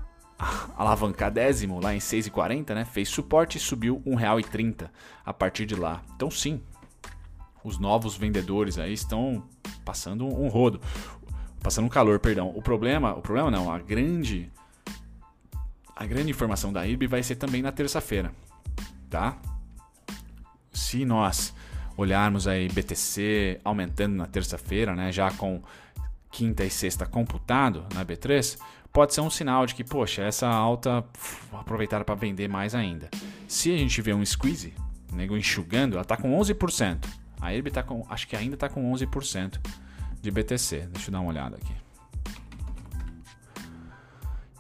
alavancadésimo, 0.77 1.79
lá 1.81 1.95
em 1.95 1.99
6,40, 1.99 2.75
né? 2.75 2.85
Fez 2.85 3.09
suporte 3.09 3.59
e 3.59 3.61
subiu 3.61 4.03
R$ 4.05 4.13
1,30 4.13 4.89
a 5.25 5.33
partir 5.33 5.67
de 5.67 5.75
lá. 5.75 6.03
Então, 6.17 6.31
sim, 6.31 6.61
os 7.63 7.79
novos 7.79 8.17
vendedores 8.17 8.79
aí 8.79 8.93
estão 8.93 9.43
passando 9.85 10.27
um 10.27 10.49
rodo, 10.49 10.81
passando 11.63 11.85
um 11.85 11.89
calor, 11.89 12.19
perdão. 12.19 12.53
O 12.55 12.63
problema, 12.63 13.15
o 13.15 13.21
problema 13.21 13.51
não, 13.51 13.71
a 13.71 13.79
grande 13.79 14.51
a 15.95 16.07
grande 16.07 16.31
informação 16.31 16.73
da 16.73 16.85
IRB 16.87 17.07
vai 17.07 17.23
ser 17.23 17.37
também 17.37 17.63
na 17.63 17.71
terça-feira, 17.71 18.33
tá? 19.09 19.39
Se 20.73 21.05
nós 21.05 21.55
olharmos 21.97 22.49
aí 22.49 22.69
BTC 22.69 23.61
aumentando 23.63 24.17
na 24.17 24.27
terça-feira, 24.27 24.97
né, 24.97 25.13
já 25.13 25.31
com 25.31 25.63
quinta 26.33 26.65
e 26.65 26.71
sexta 26.71 27.07
computado 27.07 27.85
na 27.95 28.05
B3, 28.05 28.59
pode 28.91 29.15
ser 29.15 29.21
um 29.21 29.31
sinal 29.31 29.67
de 29.67 29.75
que, 29.75 29.85
poxa, 29.85 30.23
essa 30.23 30.49
alta 30.49 31.05
aproveitar 31.53 32.03
para 32.05 32.15
vender 32.15 32.49
mais 32.49 32.75
ainda. 32.75 33.11
Se 33.47 33.73
a 33.73 33.77
gente 33.77 34.01
vê 34.01 34.15
um 34.15 34.25
squeeze, 34.25 34.75
nego 35.13 35.37
enxugando, 35.37 35.93
ela 35.93 36.03
está 36.03 36.17
com 36.17 36.37
11%. 36.37 37.05
A 37.41 37.53
IRB 37.53 37.71
tá 37.71 37.83
com, 37.83 38.05
acho 38.09 38.27
que 38.27 38.35
ainda 38.35 38.55
está 38.55 38.69
com 38.69 38.91
11% 38.93 39.61
de 40.21 40.31
BTC. 40.31 40.89
Deixa 40.91 41.09
eu 41.09 41.13
dar 41.13 41.21
uma 41.21 41.29
olhada 41.29 41.57
aqui. 41.57 41.75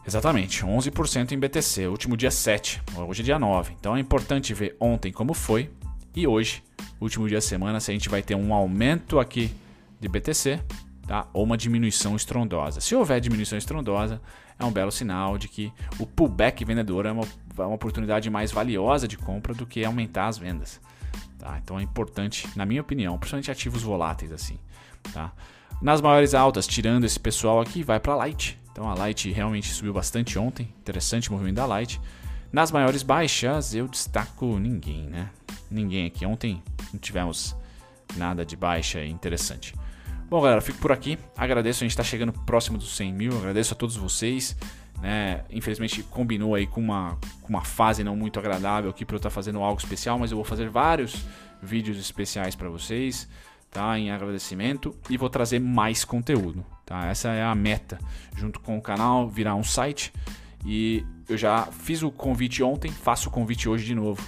Exatamente, 0.05 0.65
11% 0.65 1.31
em 1.31 1.39
BTC, 1.39 1.87
último 1.87 2.17
dia 2.17 2.31
7, 2.31 2.83
hoje 3.07 3.23
é 3.23 3.25
dia 3.25 3.39
9. 3.39 3.73
Então 3.79 3.97
é 3.97 4.01
importante 4.01 4.53
ver 4.53 4.77
ontem 4.81 5.13
como 5.13 5.33
foi 5.33 5.71
e 6.15 6.27
hoje, 6.27 6.63
último 7.01 7.29
dia 7.29 7.39
da 7.39 7.43
semana, 7.43 7.79
se 7.79 7.93
a 7.93 7.95
gente 7.95 8.09
vai 8.09 8.21
ter 8.21 8.35
um 8.35 8.53
aumento 8.53 9.21
aqui 9.21 9.55
de 10.01 10.09
BTC 10.09 10.61
tá? 11.07 11.27
ou 11.33 11.45
uma 11.45 11.57
diminuição 11.57 12.17
estrondosa. 12.17 12.81
Se 12.81 12.95
houver 12.95 13.21
diminuição 13.21 13.59
estrondosa, 13.59 14.21
é 14.59 14.65
um 14.65 14.73
belo 14.73 14.93
sinal 14.93 15.37
de 15.37 15.49
que 15.49 15.73
o 15.99 16.07
pullback 16.07 16.65
vendedor 16.65 17.07
é 17.07 17.13
uma, 17.13 17.25
é 17.25 17.63
uma 17.63 17.75
oportunidade 17.75 18.31
mais 18.31 18.53
valiosa 18.53 19.09
de 19.09 19.17
compra 19.17 19.55
do 19.55 19.67
que 19.67 19.85
aumentar 19.85 20.29
as 20.29 20.39
vendas. 20.39 20.81
Tá? 21.39 21.59
Então 21.63 21.79
é 21.79 21.83
importante, 21.83 22.49
na 22.55 22.65
minha 22.65 22.81
opinião, 22.81 23.19
principalmente 23.19 23.51
ativos 23.51 23.83
voláteis 23.83 24.33
assim. 24.33 24.59
Tá? 25.13 25.33
Nas 25.81 26.01
maiores 26.01 26.35
altas, 26.35 26.67
tirando 26.67 27.05
esse 27.05 27.19
pessoal 27.19 27.61
aqui, 27.61 27.83
vai 27.83 27.99
para 27.99 28.15
Light. 28.15 28.59
Então 28.71 28.89
a 28.89 28.95
Light 28.95 29.31
realmente 29.33 29.73
subiu 29.73 29.93
bastante 29.93 30.39
ontem. 30.39 30.73
Interessante 30.79 31.29
o 31.29 31.33
movimento 31.33 31.57
da 31.57 31.67
Light. 31.67 32.01
Nas 32.53 32.71
maiores 32.71 33.03
baixas, 33.03 33.75
eu 33.75 33.89
destaco 33.89 34.59
ninguém, 34.59 35.09
né? 35.09 35.31
Ninguém 35.71 36.07
aqui. 36.07 36.25
Ontem 36.25 36.63
não 36.93 37.01
tivemos 37.01 37.57
nada 38.17 38.45
de 38.45 38.57
baixa 38.57 39.05
interessante. 39.05 39.75
Bom, 40.33 40.41
galera, 40.41 40.63
fico 40.63 40.79
por 40.79 40.91
aqui. 40.91 41.19
Agradeço, 41.37 41.81
a 41.81 41.85
gente 41.85 41.91
está 41.91 42.03
chegando 42.03 42.33
próximo 42.33 42.79
dos 42.79 42.97
100 42.97 43.13
mil. 43.13 43.37
Agradeço 43.37 43.75
a 43.75 43.77
todos 43.77 43.97
vocês. 43.97 44.57
Né? 44.99 45.45
Infelizmente 45.51 46.03
combinou 46.05 46.55
aí 46.55 46.67
com 46.67 46.81
uma, 46.81 47.19
com 47.43 47.51
uma 47.51 47.63
fase 47.63 48.03
não 48.03 48.17
muito 48.17 48.39
agradável 48.39 48.89
aqui 48.89 49.05
para 49.05 49.17
eu 49.17 49.19
estar 49.19 49.29
tá 49.29 49.35
fazendo 49.35 49.59
algo 49.59 49.79
especial, 49.79 50.19
mas 50.19 50.31
eu 50.31 50.37
vou 50.39 50.45
fazer 50.45 50.71
vários 50.71 51.27
vídeos 51.63 51.99
especiais 51.99 52.57
para 52.57 52.71
vocês 52.71 53.29
tá? 53.71 53.99
Em 53.99 54.11
agradecimento 54.11 54.97
e 55.11 55.19
vou 55.19 55.29
trazer 55.29 55.59
mais 55.59 56.03
conteúdo, 56.03 56.65
tá? 56.87 57.09
Essa 57.09 57.29
é 57.29 57.43
a 57.43 57.55
meta, 57.55 57.99
junto 58.35 58.59
com 58.59 58.79
o 58.79 58.81
canal 58.81 59.29
virar 59.29 59.55
um 59.55 59.65
site 59.65 60.15
e 60.65 61.05
eu 61.29 61.37
já 61.37 61.67
fiz 61.67 62.03
o 62.03 62.11
convite 62.11 62.63
ontem, 62.63 62.91
faço 62.91 63.29
o 63.29 63.33
convite 63.33 63.69
hoje 63.69 63.85
de 63.85 63.95
novo. 63.95 64.27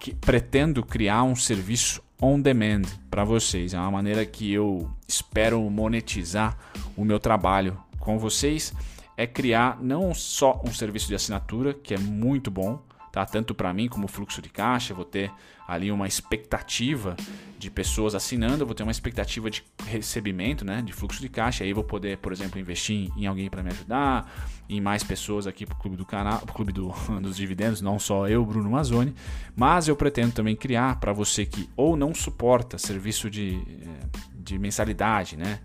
Que 0.00 0.12
pretendo 0.12 0.84
criar 0.84 1.22
um 1.22 1.36
serviço 1.36 2.02
on 2.20 2.40
demand 2.40 2.82
para 3.10 3.24
vocês. 3.24 3.74
É 3.74 3.78
uma 3.78 3.90
maneira 3.90 4.24
que 4.24 4.52
eu 4.52 4.90
espero 5.06 5.60
monetizar 5.70 6.56
o 6.96 7.04
meu 7.04 7.18
trabalho 7.18 7.76
com 7.98 8.18
vocês 8.18 8.72
é 9.16 9.26
criar 9.26 9.82
não 9.82 10.12
só 10.12 10.60
um 10.64 10.72
serviço 10.72 11.08
de 11.08 11.14
assinatura, 11.14 11.72
que 11.72 11.94
é 11.94 11.98
muito 11.98 12.50
bom, 12.50 12.82
tá? 13.16 13.24
Tanto 13.24 13.54
para 13.54 13.72
mim 13.72 13.88
como 13.88 14.06
fluxo 14.06 14.42
de 14.42 14.50
caixa, 14.50 14.92
vou 14.92 15.06
ter 15.06 15.32
ali 15.66 15.90
uma 15.90 16.06
expectativa 16.06 17.16
de 17.58 17.70
pessoas 17.70 18.14
assinando, 18.14 18.66
vou 18.66 18.74
ter 18.74 18.82
uma 18.82 18.92
expectativa 18.92 19.50
de 19.50 19.64
recebimento, 19.86 20.66
né, 20.66 20.82
de 20.82 20.92
fluxo 20.92 21.22
de 21.22 21.30
caixa, 21.30 21.64
aí 21.64 21.72
vou 21.72 21.82
poder, 21.82 22.18
por 22.18 22.30
exemplo, 22.30 22.60
investir 22.60 23.10
em 23.16 23.24
alguém 23.24 23.48
para 23.48 23.62
me 23.62 23.70
ajudar, 23.70 24.30
em 24.68 24.82
mais 24.82 25.02
pessoas 25.02 25.46
aqui 25.46 25.64
para 25.64 25.74
o 25.74 25.78
clube 25.78 25.96
do 25.96 26.04
canal, 26.04 26.40
pro 26.40 26.52
clube 26.52 26.74
do, 26.74 26.92
dos 27.22 27.38
dividendos, 27.38 27.80
não 27.80 27.98
só 27.98 28.28
eu, 28.28 28.44
Bruno 28.44 28.70
Mazzoni, 28.70 29.14
mas 29.56 29.88
eu 29.88 29.96
pretendo 29.96 30.32
também 30.32 30.54
criar 30.54 31.00
para 31.00 31.14
você 31.14 31.46
que 31.46 31.70
ou 31.74 31.96
não 31.96 32.14
suporta 32.14 32.76
serviço 32.76 33.30
de, 33.30 33.54
eh, 33.56 34.18
de 34.34 34.58
mensalidade, 34.58 35.38
né, 35.38 35.60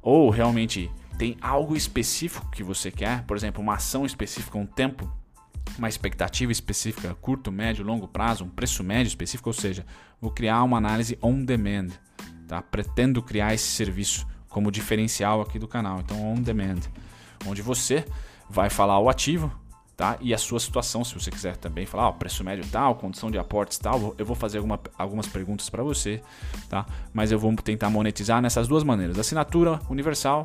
ou 0.00 0.30
realmente 0.30 0.88
tem 1.18 1.36
algo 1.40 1.74
específico 1.74 2.48
que 2.52 2.62
você 2.62 2.92
quer, 2.92 3.24
por 3.24 3.36
exemplo, 3.36 3.60
uma 3.60 3.74
ação 3.74 4.06
específica, 4.06 4.56
um 4.56 4.66
tempo 4.66 5.12
uma 5.78 5.88
expectativa 5.88 6.52
específica, 6.52 7.14
curto, 7.20 7.52
médio, 7.52 7.84
longo 7.84 8.08
prazo, 8.08 8.44
um 8.44 8.48
preço 8.48 8.82
médio 8.82 9.08
específico, 9.08 9.48
ou 9.48 9.54
seja, 9.54 9.84
vou 10.20 10.30
criar 10.30 10.62
uma 10.62 10.78
análise 10.78 11.18
on 11.22 11.44
demand, 11.44 11.88
tá? 12.46 12.62
Pretendo 12.62 13.22
criar 13.22 13.54
esse 13.54 13.66
serviço 13.66 14.26
como 14.48 14.70
diferencial 14.70 15.40
aqui 15.40 15.58
do 15.58 15.68
canal, 15.68 16.00
então 16.00 16.32
on 16.32 16.40
demand, 16.40 16.80
onde 17.46 17.60
você 17.60 18.04
vai 18.48 18.70
falar 18.70 18.98
o 18.98 19.08
ativo, 19.08 19.52
tá? 19.96 20.16
E 20.20 20.32
a 20.32 20.38
sua 20.38 20.60
situação, 20.60 21.04
se 21.04 21.14
você 21.14 21.30
quiser 21.30 21.56
também 21.56 21.86
falar, 21.86 22.08
ó, 22.08 22.12
preço 22.12 22.44
médio 22.44 22.64
tal, 22.70 22.94
condição 22.94 23.30
de 23.30 23.38
aportes 23.38 23.78
tal, 23.78 24.14
eu 24.18 24.24
vou 24.24 24.36
fazer 24.36 24.58
alguma, 24.58 24.78
algumas 24.96 25.26
perguntas 25.26 25.68
para 25.68 25.82
você, 25.82 26.22
tá? 26.68 26.86
Mas 27.12 27.32
eu 27.32 27.38
vou 27.38 27.54
tentar 27.56 27.90
monetizar 27.90 28.40
nessas 28.40 28.68
duas 28.68 28.84
maneiras: 28.84 29.18
assinatura 29.18 29.80
universal 29.88 30.42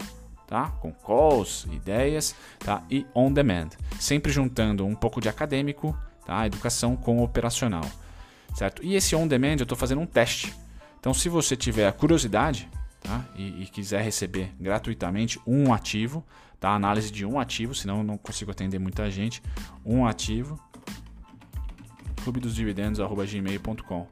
tá? 0.52 0.68
Com 0.82 0.92
calls, 0.92 1.66
ideias, 1.72 2.36
tá? 2.60 2.84
E 2.92 3.06
on 3.16 3.32
demand, 3.32 3.70
sempre 3.98 4.34
juntando 4.34 4.86
um 4.86 4.94
pouco 4.94 5.22
de 5.22 5.30
acadêmico, 5.30 5.98
tá? 6.26 6.46
Educação 6.46 6.98
com 6.98 7.24
operacional, 7.24 7.86
certo? 8.54 8.84
E 8.84 8.94
esse 8.94 9.16
on 9.16 9.26
demand 9.26 9.56
eu 9.60 9.64
estou 9.64 9.78
fazendo 9.78 10.02
um 10.02 10.06
teste. 10.06 10.54
Então, 11.00 11.14
se 11.14 11.30
você 11.30 11.56
tiver 11.56 11.88
a 11.88 11.92
curiosidade, 11.94 12.70
tá? 13.00 13.24
E, 13.38 13.64
e, 13.64 13.66
quiser 13.66 14.04
receber 14.04 14.54
gratuitamente 14.60 15.40
um 15.48 15.74
ativo, 15.74 16.22
tá? 16.60 16.72
Análise 16.72 17.10
de 17.10 17.26
um 17.26 17.40
ativo, 17.40 17.74
senão 17.74 18.00
eu 18.00 18.04
não 18.04 18.18
consigo 18.18 18.52
atender 18.52 18.78
muita 18.78 19.10
gente. 19.10 19.42
Um 19.86 20.06
ativo, 20.06 20.60
clube 22.26 22.42
dos 22.42 22.54
dividendos@gmail.com. 22.54 24.08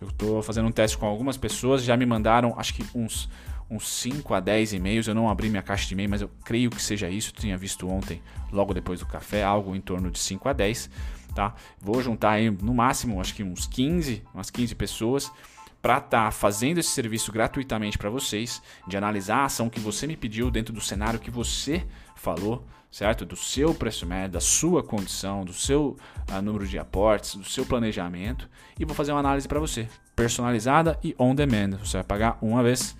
Eu 0.00 0.08
estou 0.08 0.42
fazendo 0.42 0.68
um 0.68 0.72
teste 0.72 0.96
com 0.96 1.04
algumas 1.04 1.36
pessoas, 1.36 1.84
já 1.84 1.98
me 1.98 2.06
mandaram, 2.06 2.58
acho 2.58 2.72
que 2.72 2.84
uns 2.94 3.28
uns 3.72 3.88
5 3.88 4.34
a 4.34 4.40
10 4.40 4.74
e-mails. 4.74 5.08
Eu 5.08 5.14
não 5.14 5.28
abri 5.28 5.48
minha 5.48 5.62
caixa 5.62 5.86
de 5.86 5.94
e-mail, 5.94 6.10
mas 6.10 6.20
eu 6.20 6.30
creio 6.44 6.70
que 6.70 6.80
seja 6.80 7.08
isso. 7.08 7.30
Eu 7.30 7.40
tinha 7.40 7.56
visto 7.56 7.88
ontem, 7.88 8.22
logo 8.52 8.74
depois 8.74 9.00
do 9.00 9.06
café, 9.06 9.42
algo 9.42 9.74
em 9.74 9.80
torno 9.80 10.10
de 10.10 10.18
5 10.18 10.48
a 10.48 10.52
10. 10.52 10.90
Tá? 11.34 11.54
Vou 11.80 12.02
juntar 12.02 12.32
aí 12.32 12.50
no 12.50 12.74
máximo, 12.74 13.20
acho 13.20 13.34
que 13.34 13.42
uns 13.42 13.66
15, 13.66 14.22
umas 14.34 14.50
15 14.50 14.74
pessoas 14.74 15.32
para 15.80 15.98
estar 15.98 16.26
tá 16.26 16.30
fazendo 16.30 16.78
esse 16.78 16.90
serviço 16.90 17.32
gratuitamente 17.32 17.98
para 17.98 18.08
vocês, 18.08 18.62
de 18.86 18.96
analisar 18.96 19.38
a 19.38 19.44
ação 19.46 19.68
que 19.68 19.80
você 19.80 20.06
me 20.06 20.16
pediu 20.16 20.50
dentro 20.50 20.72
do 20.72 20.80
cenário 20.80 21.18
que 21.18 21.30
você 21.30 21.84
falou, 22.14 22.64
certo? 22.88 23.26
Do 23.26 23.34
seu 23.34 23.74
preço 23.74 24.06
médio, 24.06 24.32
da 24.32 24.40
sua 24.40 24.82
condição, 24.82 25.44
do 25.44 25.52
seu 25.52 25.96
uh, 26.30 26.40
número 26.40 26.68
de 26.68 26.78
aportes, 26.78 27.34
do 27.34 27.44
seu 27.44 27.66
planejamento, 27.66 28.48
e 28.78 28.84
vou 28.84 28.94
fazer 28.94 29.10
uma 29.10 29.18
análise 29.18 29.48
para 29.48 29.58
você, 29.58 29.88
personalizada 30.14 30.96
e 31.02 31.16
on 31.18 31.34
demand. 31.34 31.78
Você 31.78 31.96
vai 31.96 32.04
pagar 32.04 32.38
uma 32.40 32.62
vez. 32.62 32.96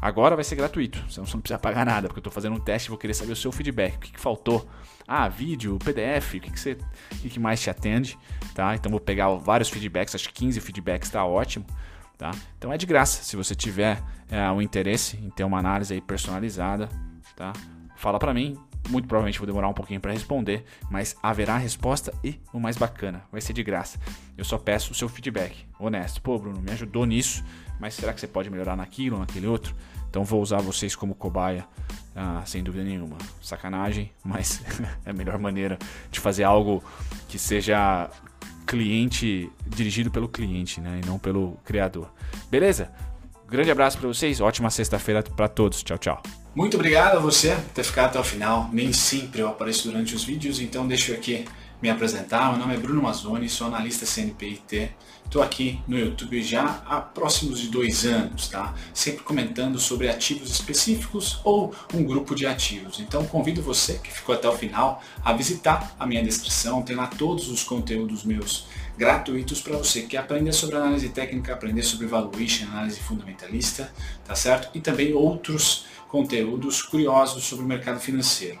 Agora 0.00 0.34
vai 0.34 0.44
ser 0.44 0.56
gratuito, 0.56 0.98
você 1.08 1.20
não 1.20 1.40
precisa 1.40 1.58
pagar 1.58 1.84
nada, 1.84 2.08
porque 2.08 2.18
eu 2.18 2.22
estou 2.22 2.32
fazendo 2.32 2.56
um 2.56 2.60
teste 2.60 2.88
e 2.88 2.90
vou 2.90 2.98
querer 2.98 3.12
saber 3.12 3.32
o 3.32 3.36
seu 3.36 3.52
feedback. 3.52 3.96
O 3.96 3.98
que, 3.98 4.12
que 4.12 4.20
faltou? 4.20 4.66
Ah, 5.06 5.28
vídeo, 5.28 5.78
PDF, 5.78 6.34
o 6.34 6.40
que, 6.40 6.50
que, 6.50 6.58
você, 6.58 6.72
o 7.12 7.16
que, 7.16 7.28
que 7.28 7.40
mais 7.40 7.60
te 7.60 7.68
atende? 7.68 8.18
Tá? 8.54 8.74
Então 8.74 8.90
vou 8.90 9.00
pegar 9.00 9.28
vários 9.34 9.68
feedbacks, 9.68 10.14
acho 10.14 10.28
que 10.28 10.34
15 10.34 10.60
feedbacks 10.60 11.08
está 11.08 11.24
ótimo. 11.24 11.66
Tá? 12.16 12.30
Então 12.56 12.72
é 12.72 12.78
de 12.78 12.86
graça, 12.86 13.22
se 13.22 13.36
você 13.36 13.54
tiver 13.54 14.02
é, 14.30 14.50
um 14.50 14.60
interesse 14.62 15.16
em 15.16 15.30
ter 15.30 15.44
uma 15.44 15.58
análise 15.58 15.92
aí 15.92 16.00
personalizada, 16.00 16.88
tá? 17.34 17.52
fala 17.96 18.18
para 18.18 18.32
mim, 18.32 18.58
muito 18.88 19.06
provavelmente 19.06 19.38
vou 19.38 19.46
demorar 19.46 19.68
um 19.68 19.74
pouquinho 19.74 20.00
para 20.00 20.12
responder, 20.12 20.64
mas 20.90 21.14
haverá 21.22 21.56
resposta 21.56 22.12
e 22.24 22.40
o 22.52 22.58
mais 22.58 22.76
bacana, 22.76 23.22
vai 23.30 23.40
ser 23.40 23.52
de 23.52 23.62
graça. 23.62 23.98
Eu 24.36 24.44
só 24.44 24.58
peço 24.58 24.92
o 24.92 24.94
seu 24.94 25.08
feedback, 25.08 25.66
honesto. 25.78 26.20
Pô, 26.22 26.38
Bruno, 26.38 26.60
me 26.60 26.72
ajudou 26.72 27.04
nisso, 27.04 27.44
mas 27.78 27.94
será 27.94 28.12
que 28.12 28.20
você 28.20 28.26
pode 28.26 28.48
melhorar 28.50 28.76
naquilo, 28.76 29.18
naquele 29.18 29.46
outro? 29.46 29.74
Então 30.10 30.24
vou 30.24 30.42
usar 30.42 30.58
vocês 30.58 30.96
como 30.96 31.14
cobaia, 31.14 31.64
ah, 32.14 32.42
sem 32.44 32.62
dúvida 32.62 32.84
nenhuma. 32.84 33.16
Sacanagem, 33.40 34.12
mas 34.22 34.60
é 35.06 35.10
a 35.10 35.12
melhor 35.12 35.38
maneira 35.38 35.78
de 36.10 36.18
fazer 36.20 36.42
algo 36.42 36.82
que 37.28 37.38
seja 37.38 38.10
cliente 38.66 39.50
dirigido 39.66 40.10
pelo 40.10 40.28
cliente, 40.28 40.80
né, 40.80 41.00
e 41.02 41.06
não 41.06 41.18
pelo 41.18 41.56
criador. 41.64 42.12
Beleza? 42.50 42.90
Grande 43.48 43.70
abraço 43.70 43.98
para 43.98 44.06
vocês, 44.06 44.40
ótima 44.40 44.70
sexta-feira 44.70 45.22
para 45.22 45.48
todos. 45.48 45.82
Tchau, 45.82 45.98
tchau. 45.98 46.22
Muito 46.54 46.76
obrigado 46.76 47.16
a 47.16 47.20
você 47.20 47.54
por 47.54 47.72
ter 47.72 47.84
ficado 47.84 48.10
até 48.10 48.20
o 48.20 48.24
final. 48.24 48.68
Nem 48.72 48.92
sempre 48.92 49.40
eu 49.40 49.48
apareço 49.48 49.88
durante 49.88 50.14
os 50.14 50.22
vídeos, 50.22 50.60
então 50.60 50.86
deixa 50.86 51.12
eu 51.12 51.16
aqui 51.16 51.44
me 51.82 51.88
apresentar. 51.88 52.50
Meu 52.50 52.58
nome 52.58 52.74
é 52.74 52.78
Bruno 52.78 53.02
Mazzoni, 53.02 53.48
sou 53.48 53.66
analista 53.66 54.04
CNPIT. 54.04 54.90
Estou 55.24 55.42
aqui 55.42 55.80
no 55.86 55.98
YouTube 55.98 56.42
já 56.42 56.82
há 56.86 57.00
próximos 57.00 57.60
de 57.60 57.68
dois 57.68 58.04
anos, 58.04 58.48
tá? 58.48 58.74
Sempre 58.92 59.22
comentando 59.22 59.78
sobre 59.78 60.08
ativos 60.08 60.50
específicos 60.50 61.40
ou 61.44 61.72
um 61.94 62.02
grupo 62.02 62.34
de 62.34 62.46
ativos. 62.46 62.98
Então 62.98 63.24
convido 63.24 63.62
você 63.62 63.94
que 63.94 64.12
ficou 64.12 64.34
até 64.34 64.48
o 64.48 64.56
final 64.56 65.00
a 65.24 65.32
visitar 65.32 65.94
a 65.98 66.06
minha 66.06 66.22
descrição. 66.22 66.82
Tem 66.82 66.96
lá 66.96 67.06
todos 67.06 67.48
os 67.48 67.62
conteúdos 67.62 68.24
meus 68.24 68.66
gratuitos 68.98 69.60
para 69.60 69.76
você 69.76 70.02
que 70.02 70.16
aprender 70.16 70.52
sobre 70.52 70.76
análise 70.76 71.08
técnica, 71.08 71.54
aprender 71.54 71.82
sobre 71.82 72.06
valuation, 72.06 72.66
análise 72.66 73.00
fundamentalista, 73.00 73.90
tá 74.26 74.34
certo? 74.34 74.68
E 74.74 74.80
também 74.80 75.14
outros 75.14 75.86
conteúdos 76.08 76.82
curiosos 76.82 77.44
sobre 77.44 77.64
o 77.64 77.68
mercado 77.68 78.00
financeiro. 78.00 78.60